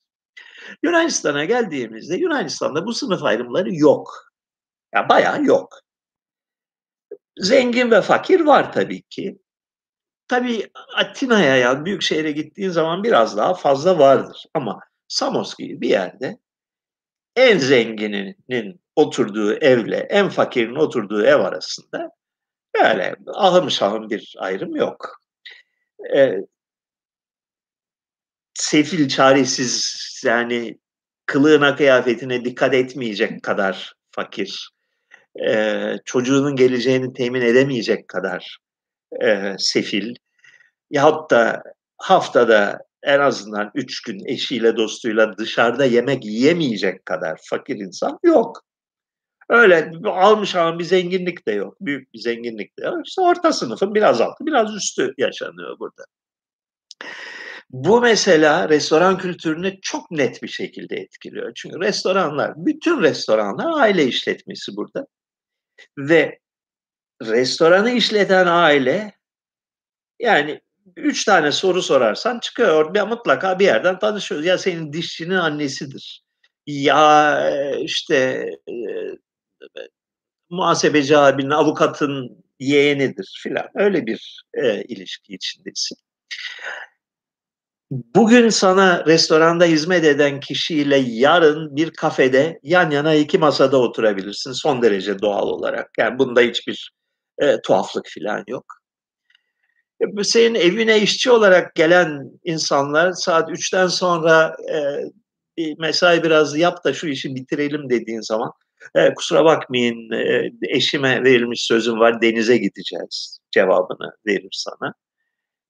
[0.82, 4.32] Yunanistan'a geldiğimizde Yunanistan'da bu sınıf ayrımları yok.
[4.94, 5.80] Ya yani bayağı yok.
[7.38, 9.38] Zengin ve fakir var tabii ki.
[10.28, 14.44] Tabii Atina'ya yani büyük şehre gittiğin zaman biraz daha fazla vardır.
[14.54, 16.38] Ama Samos gibi bir yerde
[17.36, 22.10] en zengininin oturduğu evle en fakirin oturduğu ev arasında
[22.78, 25.20] böyle ahım şahım bir ayrım yok.
[26.16, 26.36] Ee,
[28.54, 30.78] sefil, çaresiz yani
[31.26, 34.70] kılığına kıyafetine dikkat etmeyecek kadar fakir,
[35.46, 38.58] ee, çocuğunun geleceğini temin edemeyecek kadar
[39.22, 40.14] e, sefil
[40.90, 41.62] yahut da
[41.98, 48.62] haftada en azından üç gün eşiyle dostuyla dışarıda yemek yiyemeyecek kadar fakir insan yok.
[49.48, 51.76] Öyle almış ama bir zenginlik de yok.
[51.80, 53.06] Büyük bir zenginlik de yok.
[53.06, 56.04] İşte orta sınıfın biraz altı, biraz üstü yaşanıyor burada.
[57.70, 61.52] Bu mesela restoran kültürünü çok net bir şekilde etkiliyor.
[61.54, 65.06] Çünkü restoranlar, bütün restoranlar aile işletmesi burada.
[65.98, 66.38] Ve
[67.22, 69.12] restoranı işleten aile
[70.20, 70.60] yani
[70.96, 72.94] üç tane soru sorarsan çıkıyor.
[72.94, 74.46] Bir, mutlaka bir yerden tanışıyoruz.
[74.46, 76.22] Ya senin dişçinin annesidir.
[76.66, 78.50] Ya işte
[80.50, 83.66] muhasebeci abinin, avukatın yeğenidir filan.
[83.74, 85.98] Öyle bir e, ilişki içindesin.
[87.90, 94.82] Bugün sana restoranda hizmet eden kişiyle yarın bir kafede yan yana iki masada oturabilirsin son
[94.82, 95.90] derece doğal olarak.
[95.98, 96.92] Yani bunda hiçbir
[97.38, 98.64] e, tuhaflık filan yok.
[100.24, 104.56] Senin evine işçi olarak gelen insanlar saat 3'ten sonra
[105.58, 108.52] e, mesai biraz yap da şu işi bitirelim dediğin zaman
[108.94, 114.94] e, kusura bakmayın e, eşime verilmiş sözüm var denize gideceğiz cevabını verir sana.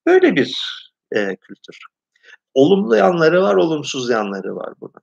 [0.07, 0.57] Böyle bir
[1.12, 1.79] e, kültür.
[2.55, 5.03] Olumlu yanları var, olumsuz yanları var bunun.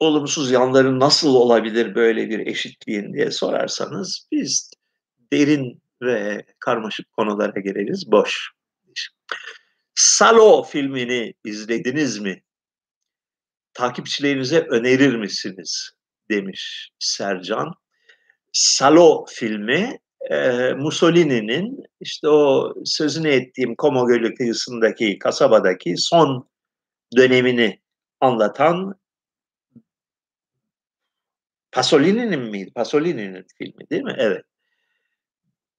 [0.00, 4.70] Olumsuz yanları nasıl olabilir böyle bir eşitliğin diye sorarsanız biz
[5.32, 8.12] derin ve karmaşık konulara gireriz.
[8.12, 8.50] Boş.
[9.94, 12.42] Salo filmini izlediniz mi?
[13.74, 15.90] Takipçilerinize önerir misiniz?
[16.30, 17.72] Demiş Sercan.
[18.52, 19.98] Salo filmi
[20.30, 26.48] e, Mussolini'nin işte o sözünü ettiğim Como Gölü kıyısındaki kasabadaki son
[27.16, 27.80] dönemini
[28.20, 28.94] anlatan
[31.72, 32.72] Pasolini'nin miydi?
[32.74, 34.14] Pasolini'nin filmi değil mi?
[34.18, 34.44] Evet.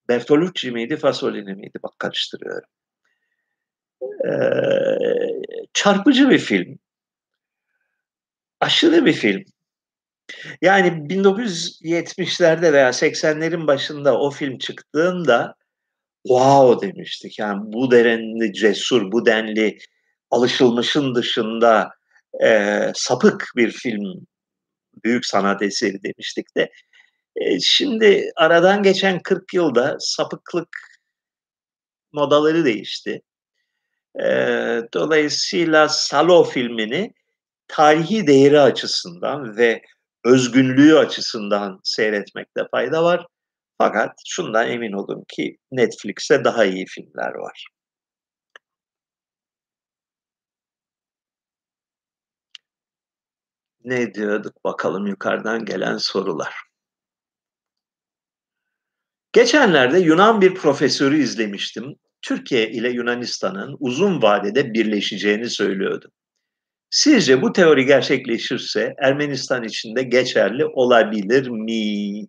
[0.10, 1.80] Bertolucci miydi, Pasolini miydi?
[1.84, 2.70] Bak karıştırıyorum.
[4.02, 6.80] Ee, çarpıcı bir film.
[8.60, 9.44] Aşırı bir film.
[10.62, 15.56] Yani 1970'lerde veya 80'lerin başında o film çıktığında
[16.28, 17.40] wow demiştik.
[17.40, 19.78] Yani bu denli cesur, bu denli
[20.32, 21.90] alışılmışın dışında
[22.44, 24.28] e, sapık bir film,
[25.04, 26.72] büyük sanat eseri demiştik de.
[27.62, 30.70] Şimdi aradan geçen 40 yılda sapıklık
[32.12, 33.22] modaları değişti.
[34.94, 37.14] Dolayısıyla Salo filmini
[37.68, 39.82] tarihi değeri açısından ve
[40.26, 43.28] özgünlüğü açısından seyretmekte fayda var.
[43.78, 47.68] Fakat şundan emin olun ki Netflix'te daha iyi filmler var.
[53.84, 56.73] Ne diyorduk bakalım yukarıdan gelen sorular.
[59.34, 61.96] Geçenlerde Yunan bir profesörü izlemiştim.
[62.22, 66.12] Türkiye ile Yunanistan'ın uzun vadede birleşeceğini söylüyordu.
[66.90, 72.28] Sizce bu teori gerçekleşirse Ermenistan için de geçerli olabilir mi?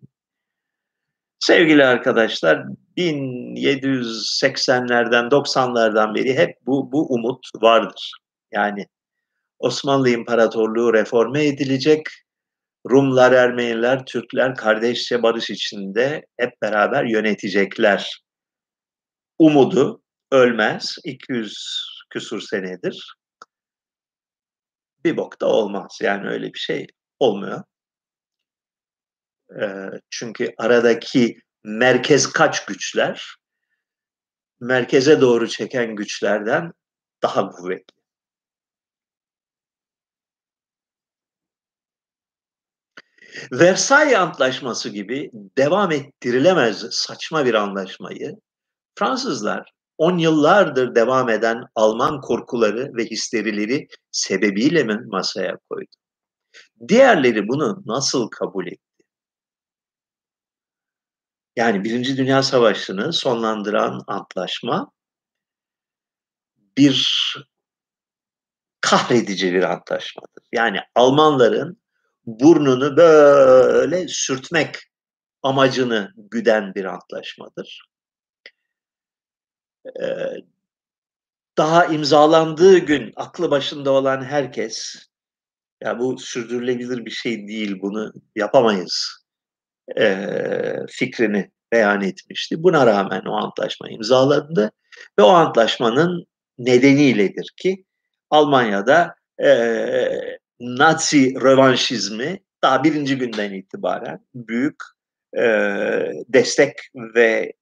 [1.39, 2.65] Sevgili arkadaşlar
[2.97, 8.11] 1780'lerden 90'lardan beri hep bu, bu umut vardır.
[8.51, 8.87] Yani
[9.59, 12.07] Osmanlı İmparatorluğu reforme edilecek,
[12.89, 18.21] Rumlar, Ermeniler, Türkler kardeşçe barış içinde hep beraber yönetecekler.
[19.39, 21.57] Umudu ölmez, 200
[22.09, 23.15] küsur senedir
[25.05, 25.97] bir bok da olmaz.
[26.01, 26.87] Yani öyle bir şey
[27.19, 27.63] olmuyor.
[29.61, 29.65] E,
[30.09, 33.35] çünkü aradaki merkez kaç güçler
[34.59, 36.71] merkeze doğru çeken güçlerden
[37.23, 37.94] daha kuvvetli.
[43.51, 48.35] Versailles Antlaşması gibi devam ettirilemez saçma bir anlaşmayı
[48.95, 55.91] Fransızlar on yıllardır devam eden Alman korkuları ve histerileri sebebiyle mi masaya koydu?
[56.87, 58.79] Diğerleri bunu nasıl kabul etti?
[61.55, 64.91] Yani Birinci Dünya Savaşı'nı sonlandıran antlaşma
[66.77, 67.35] bir
[68.81, 70.43] kahredici bir antlaşmadır.
[70.51, 71.84] Yani Almanların
[72.25, 74.75] burnunu böyle sürtmek
[75.43, 77.89] amacını güden bir antlaşmadır.
[79.85, 80.35] Ee,
[81.57, 84.95] daha imzalandığı gün aklı başında olan herkes
[85.81, 89.25] ya bu sürdürülebilir bir şey değil bunu yapamayız
[89.97, 90.27] e,
[90.89, 92.63] fikrini beyan etmişti.
[92.63, 94.71] Buna rağmen o antlaşma imzalandı
[95.19, 96.25] ve o antlaşmanın
[96.57, 97.85] nedeniyledir ki
[98.29, 99.49] Almanya'da e,
[100.59, 104.75] Nazi rövanşizmi daha birinci günden itibaren büyük
[105.37, 105.41] e,
[106.27, 107.53] destek ve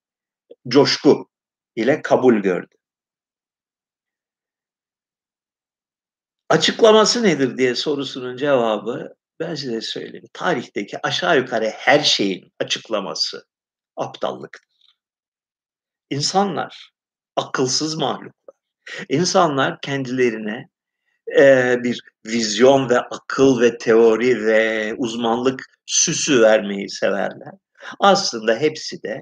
[0.67, 1.29] coşku
[1.75, 2.75] ile kabul gördü.
[6.49, 10.27] Açıklaması nedir diye sorusunun cevabı ben size söyleyeyim.
[10.33, 13.45] Tarihteki aşağı yukarı her şeyin açıklaması
[13.95, 14.95] aptallıktır.
[16.09, 16.91] İnsanlar
[17.35, 18.55] akılsız mahluklar.
[19.09, 20.69] İnsanlar kendilerine
[21.39, 27.53] e, bir vizyon ve akıl ve teori ve uzmanlık süsü vermeyi severler.
[27.99, 29.21] Aslında hepsi de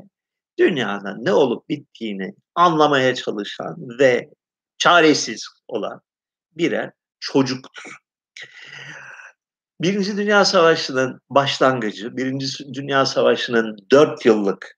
[0.59, 4.29] dünyada ne olup bittiğini anlamaya çalışan ve
[4.77, 6.01] çaresiz olan
[6.57, 7.95] birer çocuktur.
[9.81, 14.77] Birinci Dünya Savaşı'nın başlangıcı, Birinci Dünya Savaşı'nın dört yıllık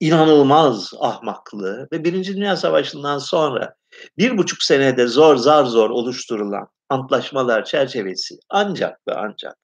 [0.00, 3.74] inanılmaz ahmaklığı ve Birinci Dünya Savaşı'ndan sonra
[4.18, 9.56] bir buçuk senede zor zar zor oluşturulan antlaşmalar çerçevesi ancak ve ancak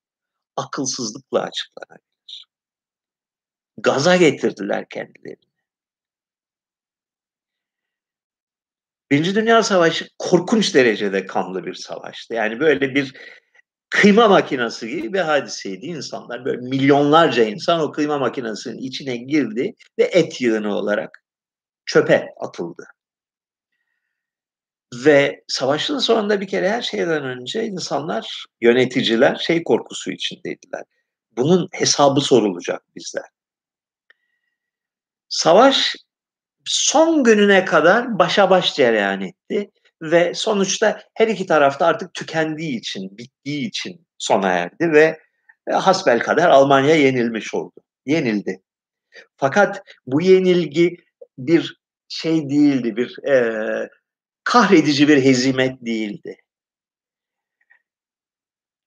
[0.56, 2.46] akılsızlıkla açıklanabilir.
[3.78, 5.50] Gaza getirdiler kendilerini.
[9.10, 12.34] Birinci Dünya Savaşı korkunç derecede kanlı bir savaştı.
[12.34, 13.14] Yani böyle bir
[13.90, 15.86] kıyma makinesi gibi bir hadiseydi.
[15.86, 21.24] İnsanlar böyle milyonlarca insan o kıyma makinesinin içine girdi ve et yığını olarak
[21.86, 22.86] çöpe atıldı.
[24.94, 30.82] Ve savaşın sonunda bir kere her şeyden önce insanlar, yöneticiler şey korkusu içindeydiler.
[31.36, 33.24] Bunun hesabı sorulacak bizler.
[35.28, 35.96] Savaş
[36.64, 39.70] son gününe kadar başa baş cereyan etti
[40.02, 45.20] ve sonuçta her iki tarafta artık tükendiği için, bittiği için sona erdi ve
[45.70, 47.74] e, hasbel kadar Almanya yenilmiş oldu.
[48.06, 48.62] Yenildi.
[49.36, 50.96] Fakat bu yenilgi
[51.38, 53.88] bir şey değildi, bir e,
[54.44, 56.36] kahredici bir hezimet değildi.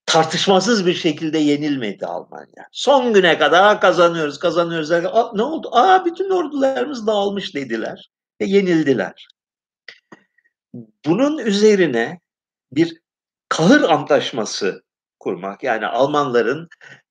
[0.06, 2.68] Tartışmasız bir şekilde yenilmedi Almanya.
[2.72, 4.92] Son güne kadar kazanıyoruz, kazanıyoruz.
[4.92, 5.70] Aa, ne oldu?
[5.72, 8.10] Aa bütün ordularımız dağılmış dediler
[8.42, 9.28] ve yenildiler.
[11.06, 12.20] Bunun üzerine
[12.72, 13.02] bir
[13.50, 14.84] kahır antlaşması
[15.20, 16.70] kurmak yani Almanların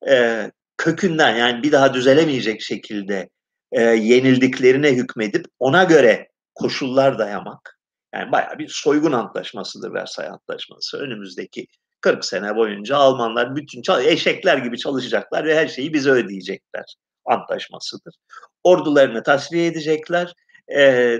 [0.09, 3.29] e, kökünden yani bir daha düzelemeyecek şekilde
[3.71, 7.72] e, yenildiklerine hükmedip ona göre koşullar dayamak
[8.13, 10.97] yani bayağı bir soygun antlaşmasıdır Versay Antlaşması.
[10.97, 11.67] Önümüzdeki
[12.01, 16.95] 40 sene boyunca Almanlar bütün eşekler gibi çalışacaklar ve her şeyi bize ödeyecekler
[17.25, 18.15] antlaşmasıdır.
[18.63, 20.33] Ordularını tasfiye edecekler.
[20.75, 21.17] E,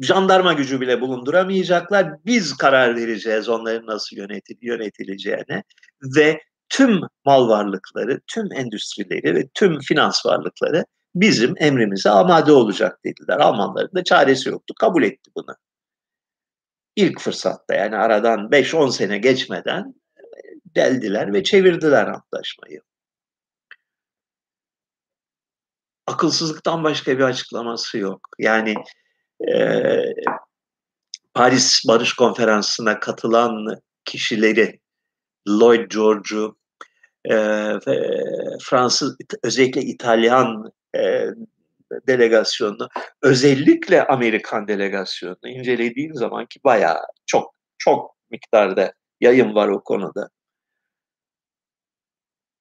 [0.00, 2.06] jandarma gücü bile bulunduramayacaklar.
[2.26, 5.62] Biz karar vereceğiz onların nasıl yönetil yönetileceğine
[6.16, 10.84] ve tüm mal varlıkları, tüm endüstrileri ve tüm finans varlıkları
[11.20, 13.38] bizim emrimize amade olacak dediler.
[13.38, 14.74] Almanların da çaresi yoktu.
[14.80, 15.56] Kabul etti bunu.
[16.96, 19.94] İlk fırsatta yani aradan 5-10 sene geçmeden
[20.76, 22.80] deldiler ve çevirdiler antlaşmayı.
[26.06, 28.28] Akılsızlıktan başka bir açıklaması yok.
[28.38, 28.74] Yani
[29.48, 29.82] e,
[31.34, 34.80] Paris Barış Konferansı'na katılan kişileri
[35.48, 36.58] Lloyd George'u
[37.30, 37.34] e,
[38.62, 41.28] Fransız özellikle İtalyan e,
[42.08, 42.88] delegasyonunu
[43.22, 50.30] özellikle Amerikan delegasyonunu incelediğim zaman ki bayağı çok çok miktarda yayın var o konuda.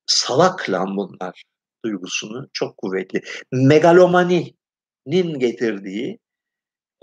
[0.06, 1.44] Salak lan bunlar
[1.86, 3.22] duygusunu çok kuvvetli.
[3.52, 6.20] Megalomaninin getirdiği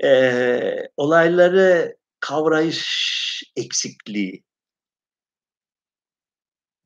[0.05, 4.43] e, olayları kavrayış eksikliği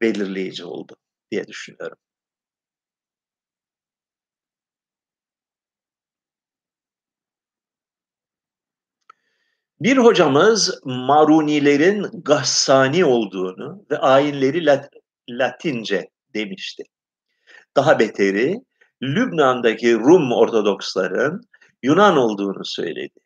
[0.00, 0.96] belirleyici oldu
[1.30, 1.98] diye düşünüyorum.
[9.80, 14.88] Bir hocamız Marunilerin Gassani olduğunu ve ayinleri Lat
[15.30, 16.82] Latince demişti.
[17.76, 18.56] Daha beteri
[19.02, 21.40] Lübnan'daki Rum Ortodoksların
[21.82, 23.20] Yunan olduğunu söyledi.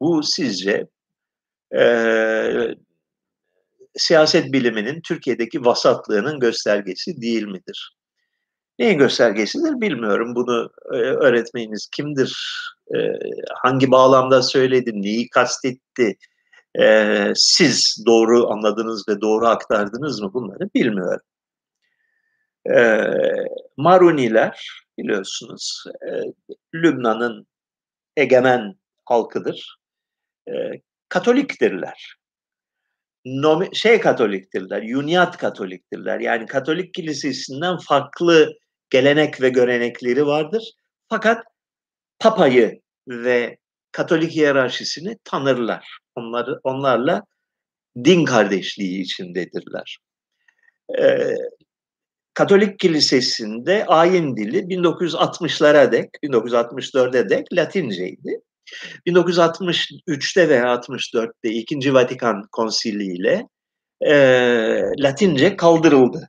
[0.00, 0.86] Bu sizce
[1.78, 1.84] e,
[3.96, 7.99] siyaset biliminin Türkiye'deki vasatlığının göstergesi değil midir?
[8.80, 10.34] Neyin göstergesidir bilmiyorum.
[10.34, 12.38] Bunu e, öğretmeniniz kimdir?
[12.94, 12.98] E,
[13.54, 14.90] hangi bağlamda söyledi?
[14.94, 16.16] Neyi kastetti?
[16.80, 21.20] E, siz doğru anladınız ve doğru aktardınız mı bunları bilmiyorum.
[22.76, 23.04] E,
[23.76, 26.10] Maruniler biliyorsunuz e,
[26.74, 27.46] Lübnan'ın
[28.16, 28.74] egemen
[29.04, 29.76] halkıdır.
[31.08, 32.16] Katoliktirler.
[33.72, 36.20] Şey Katoliktirler, Yunyat Katoliktirler.
[36.20, 38.54] Yani Katolik Kilisesi'nden farklı
[38.90, 40.72] gelenek ve görenekleri vardır.
[41.08, 41.44] Fakat
[42.18, 43.58] Papa'yı ve
[43.92, 45.98] Katolik hiyerarşisini tanırlar.
[46.14, 47.22] Onları, onlarla
[48.04, 49.98] din kardeşliği içindedirler.
[50.98, 51.34] Ee,
[52.34, 58.40] Katolik Kilisesi'nde ayin dili 1960'lara dek, 1964'e dek Latinceydi.
[59.06, 61.94] 1963'te veya 64'te 2.
[61.94, 63.46] Vatikan Konsili ile
[64.00, 64.14] e,
[64.98, 66.28] Latince kaldırıldı.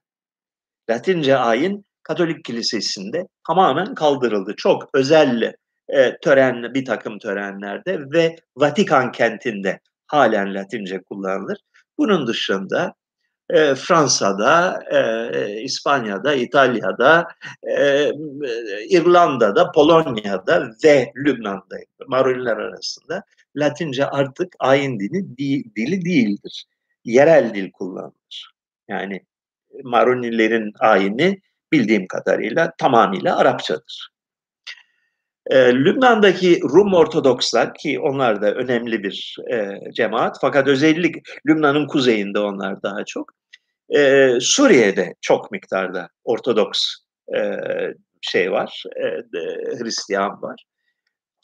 [0.90, 4.54] Latince ayin Katolik Kilisesi'nde tamamen kaldırıldı.
[4.58, 5.54] Çok özel
[5.90, 11.58] e, tören, bir takım törenlerde ve Vatikan kentinde halen Latince kullanılır.
[11.98, 12.94] Bunun dışında
[13.50, 17.28] e, Fransa'da, e, İspanya'da, İtalya'da,
[17.64, 18.10] e,
[18.90, 21.76] İrlanda'da, Polonya'da ve Lübnan'da
[22.08, 23.24] Maruniler arasında
[23.56, 25.38] Latince artık ayin dili,
[25.76, 26.66] dili değildir.
[27.06, 28.54] Yerel dil kullanılır.
[28.88, 29.22] Yani
[29.84, 31.42] Marunilerin ayini
[31.72, 34.12] bildiğim kadarıyla tamamıyla Arapçadır.
[35.48, 42.40] E, Lübnan'daki Rum Ortodokslar ki onlar da önemli bir e, cemaat fakat özellikle Lübnan'ın kuzeyinde
[42.40, 43.32] onlar daha çok
[43.96, 46.96] e, Suriye'de çok miktarda Ortodoks
[47.38, 47.60] e,
[48.22, 49.06] şey var, e,
[49.78, 50.66] Hristiyan var.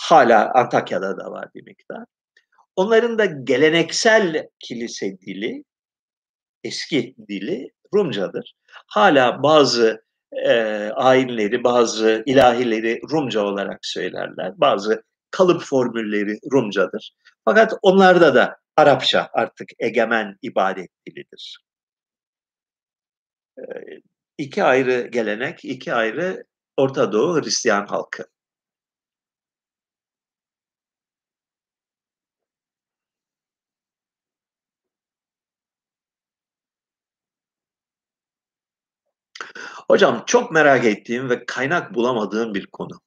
[0.01, 2.03] Hala Antakya'da da var bir miktar.
[2.75, 5.63] Onların da geleneksel kilise dili,
[6.63, 8.53] eski dili Rumcadır.
[8.87, 10.51] Hala bazı e,
[10.95, 14.53] ayinleri, bazı ilahileri Rumca olarak söylerler.
[14.57, 17.11] Bazı kalıp formülleri Rumcadır.
[17.45, 21.67] Fakat onlarda da Arapça artık egemen ibadet dilidir
[24.37, 26.43] iki ayrı gelenek, iki ayrı
[26.77, 28.25] Orta Doğu Hristiyan halkı.
[39.89, 43.01] Hocam çok merak ettiğim ve kaynak bulamadığım bir konu.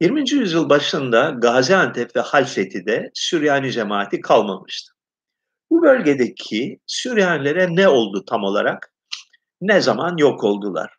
[0.00, 0.30] 20.
[0.30, 4.92] yüzyıl başında Gaziantep ve Halfeti'de Süryani cemaati kalmamıştı.
[5.70, 8.94] Bu bölgedeki Süryanilere ne oldu tam olarak?
[9.60, 10.90] ne zaman yok oldular?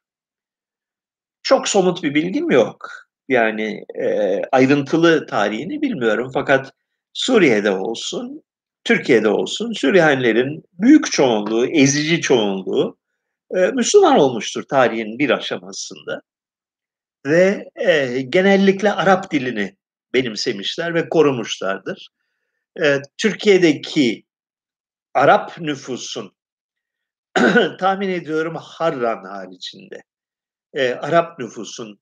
[1.43, 2.89] Çok somut bir bilgim yok.
[3.27, 6.73] Yani e, ayrıntılı tarihini bilmiyorum fakat
[7.13, 8.43] Suriye'de olsun,
[8.83, 12.97] Türkiye'de olsun Süryanilerin büyük çoğunluğu, ezici çoğunluğu
[13.51, 16.21] Müslüman olmuştur tarihin bir aşamasında.
[17.25, 19.77] Ve e, genellikle Arap dilini
[20.13, 22.07] benimsemişler ve korumuşlardır.
[22.83, 24.23] E, Türkiye'deki
[25.13, 26.35] Arap nüfusun
[27.79, 30.03] tahmin ediyorum Harran haricinde
[30.73, 31.99] e, Arap nüfusun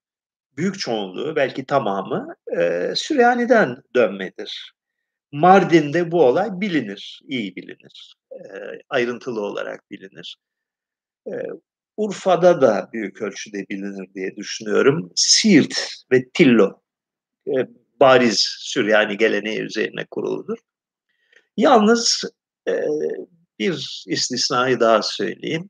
[0.58, 4.74] büyük çoğunluğu belki tamamı e, Süryani'den dönmedir.
[5.32, 8.38] Mardin'de bu olay bilinir, iyi bilinir, e,
[8.90, 10.38] ayrıntılı olarak bilinir.
[11.98, 15.12] Urfa'da da büyük ölçüde bilinir diye düşünüyorum.
[15.16, 15.74] Siirt
[16.12, 16.82] ve Tillo
[18.00, 20.58] bariz Süryani geleneği üzerine kuruludur.
[21.58, 22.24] Yalnız
[23.60, 25.70] bir istisnayı daha söyleyeyim.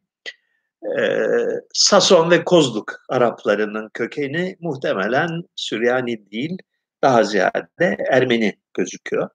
[1.73, 6.57] Sason ve Kozluk Araplarının kökeni muhtemelen Süryani değil,
[7.01, 9.30] daha ziyade Ermeni gözüküyor.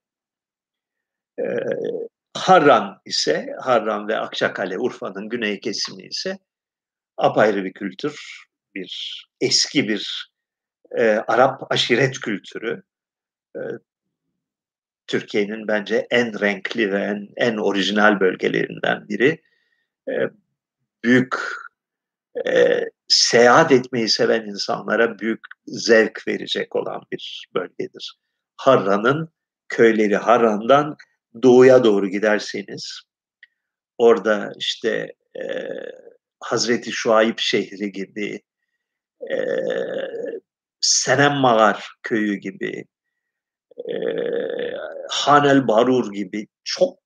[2.33, 6.39] Harran ise, Harran ve Akçakale, Urfa'nın güney kesimi ise
[7.17, 8.45] apayrı bir kültür,
[8.75, 10.31] bir eski bir
[10.97, 12.83] e, Arap aşiret kültürü.
[13.55, 13.61] E,
[15.07, 19.41] Türkiye'nin bence en renkli ve en, en orijinal bölgelerinden biri.
[20.09, 20.13] E,
[21.03, 21.35] büyük
[22.47, 28.17] e, seyahat etmeyi seven insanlara büyük zevk verecek olan bir bölgedir.
[28.55, 29.29] Harran'ın
[29.69, 30.97] köyleri Harran'dan
[31.43, 33.01] doğuya doğru giderseniz
[33.97, 35.43] orada işte e,
[36.39, 38.41] Hazreti Şuayb şehri gibi
[39.31, 39.37] e,
[40.81, 41.33] Senem
[42.03, 42.85] köyü gibi
[43.77, 43.93] e,
[45.09, 46.99] Hanel Barur gibi çok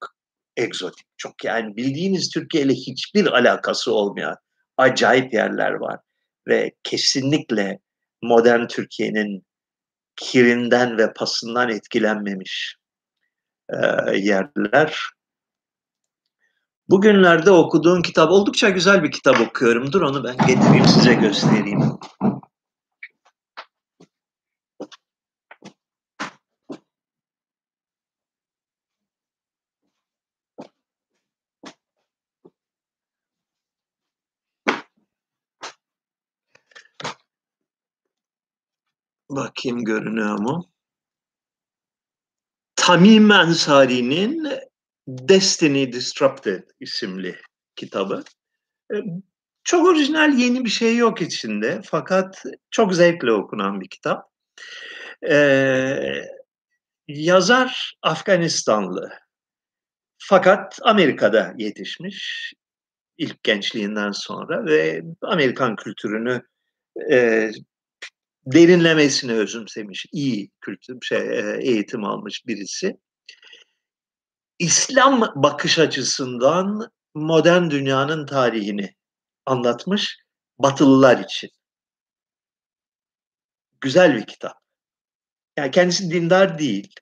[0.58, 4.36] egzotik, çok yani bildiğiniz Türkiye ile hiçbir alakası olmayan
[4.78, 6.00] acayip yerler var.
[6.48, 7.80] Ve kesinlikle
[8.22, 9.46] modern Türkiye'nin
[10.16, 12.76] kirinden ve pasından etkilenmemiş
[13.70, 13.78] e,
[14.18, 15.00] yerler.
[16.90, 19.92] Bugünlerde okuduğum kitap oldukça güzel bir kitap okuyorum.
[19.92, 22.00] Dur onu ben getireyim size göstereyim.
[39.30, 40.73] Bakayım görünüyor mu?
[42.86, 44.50] Tamim Ensari'nin
[45.08, 47.36] Destiny Disrupted isimli
[47.76, 48.24] kitabı.
[48.94, 48.96] E,
[49.64, 54.30] çok orijinal yeni bir şey yok içinde fakat çok zevkle okunan bir kitap.
[55.30, 56.26] Ee,
[57.08, 59.10] yazar Afganistanlı
[60.18, 62.54] fakat Amerika'da yetişmiş
[63.18, 66.42] ilk gençliğinden sonra ve Amerikan kültürünü
[67.12, 67.50] e,
[68.46, 72.98] derinlemesine özümsemiş, iyi kültür, şey, e, eğitim almış birisi.
[74.60, 78.96] İslam bakış açısından modern dünyanın tarihini
[79.46, 80.18] anlatmış
[80.60, 81.50] Batılılar için.
[83.82, 84.58] Güzel bir kitap.
[85.58, 86.94] Yani kendisi dindar değil.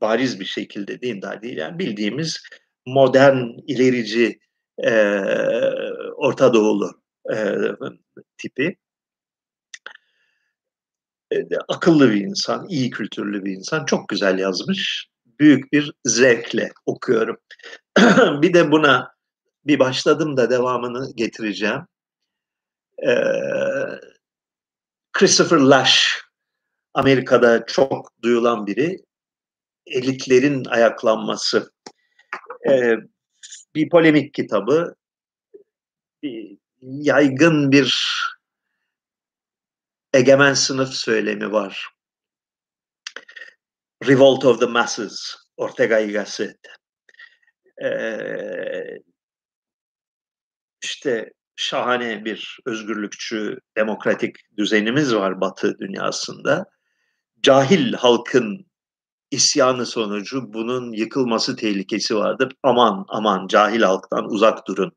[0.00, 1.56] Bariz bir şekilde dindar değil.
[1.56, 2.42] Yani bildiğimiz
[2.86, 4.38] modern, ilerici,
[4.78, 4.90] e,
[6.16, 7.02] Orta Doğulu
[7.34, 7.54] e,
[8.38, 8.76] tipi.
[11.32, 11.36] E,
[11.68, 13.84] akıllı bir insan, iyi kültürlü bir insan.
[13.84, 15.08] Çok güzel yazmış.
[15.40, 17.36] Büyük bir zevkle okuyorum.
[18.42, 19.14] bir de buna
[19.64, 21.86] bir başladım da devamını getireceğim.
[23.06, 23.14] Ee,
[25.12, 26.22] Christopher Lash,
[26.94, 28.98] Amerika'da çok duyulan biri.
[29.86, 31.72] Elitlerin ayaklanması.
[32.70, 32.94] Ee,
[33.74, 34.94] bir polemik kitabı.
[36.22, 38.14] Bir, yaygın bir
[40.14, 41.88] egemen sınıf söylemi var.
[44.06, 46.56] Revolt of the Masses, Ortega y Gasset.
[47.84, 48.98] Ee,
[50.82, 56.64] işte şahane bir özgürlükçü, demokratik düzenimiz var Batı dünyasında.
[57.42, 58.66] Cahil halkın
[59.30, 62.52] isyanı sonucu bunun yıkılması tehlikesi vardır.
[62.62, 64.92] Aman aman cahil halktan uzak durun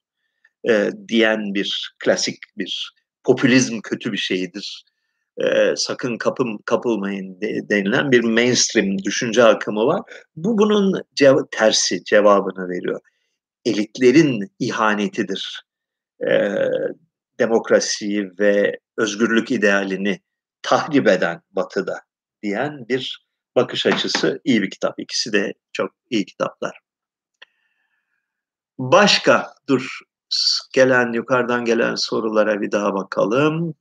[0.69, 4.86] e, diyen bir klasik bir popülizm kötü bir şeydir
[5.45, 10.01] e, sakın kapım kapılmayın de, denilen bir mainstream düşünce akımı var.
[10.35, 12.99] Bu bunun cev- tersi cevabını veriyor.
[13.65, 15.63] Elitlerin ihanetidir.
[16.29, 16.55] E,
[17.39, 20.19] demokrasiyi ve özgürlük idealini
[20.61, 22.01] tahrip eden batıda
[22.43, 24.99] diyen bir bakış açısı iyi bir kitap.
[24.99, 26.79] İkisi de çok iyi kitaplar.
[28.77, 29.99] Başka dur
[30.73, 33.75] gelen yukarıdan gelen sorulara bir daha bakalım.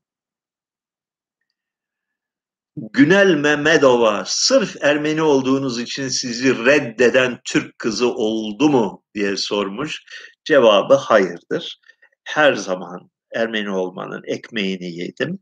[2.76, 10.02] Günel Mehmedova sırf Ermeni olduğunuz için sizi reddeden Türk kızı oldu mu diye sormuş.
[10.44, 11.80] Cevabı hayırdır.
[12.24, 15.38] Her zaman Ermeni olmanın ekmeğini yedim.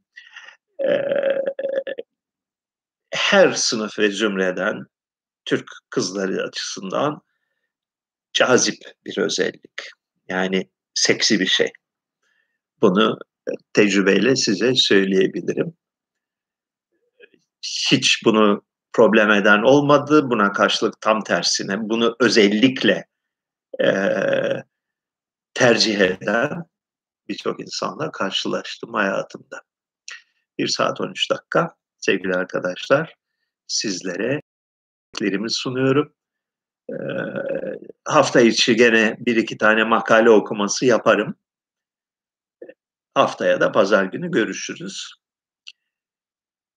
[0.80, 1.02] Ee,
[3.10, 4.84] her sınıf ve zümreden
[5.44, 7.20] Türk kızları açısından
[8.32, 9.90] cazip bir özellik.
[10.28, 11.72] Yani seksi bir şey.
[12.82, 13.18] Bunu
[13.72, 15.76] tecrübeyle size söyleyebilirim
[17.90, 18.62] hiç bunu
[18.92, 20.30] problem eden olmadı.
[20.30, 23.06] Buna karşılık tam tersine bunu özellikle
[23.84, 23.88] e,
[25.54, 26.64] tercih eden
[27.28, 29.62] birçok insanla karşılaştım hayatımda.
[30.58, 33.14] Bir saat 13 dakika sevgili arkadaşlar
[33.66, 34.40] sizlere
[35.48, 36.14] sunuyorum.
[36.90, 36.96] E,
[38.04, 41.36] hafta içi gene bir iki tane makale okuması yaparım.
[43.14, 45.23] Haftaya da pazar günü görüşürüz.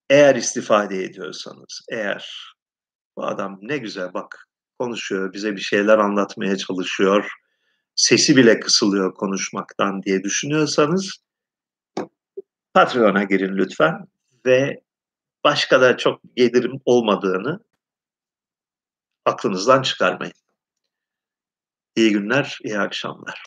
[0.10, 2.54] Eğer istifade ediyorsanız, eğer
[3.18, 4.48] bu adam ne güzel bak
[4.80, 7.32] konuşuyor, bize bir şeyler anlatmaya çalışıyor,
[7.96, 11.18] sesi bile kısılıyor konuşmaktan diye düşünüyorsanız
[12.74, 14.08] Patreon'a girin lütfen
[14.46, 14.82] ve
[15.44, 17.60] başka da çok gelirim olmadığını
[19.26, 20.34] aklınızdan çıkarmayın.
[21.96, 23.44] İyi günler, iyi akşamlar.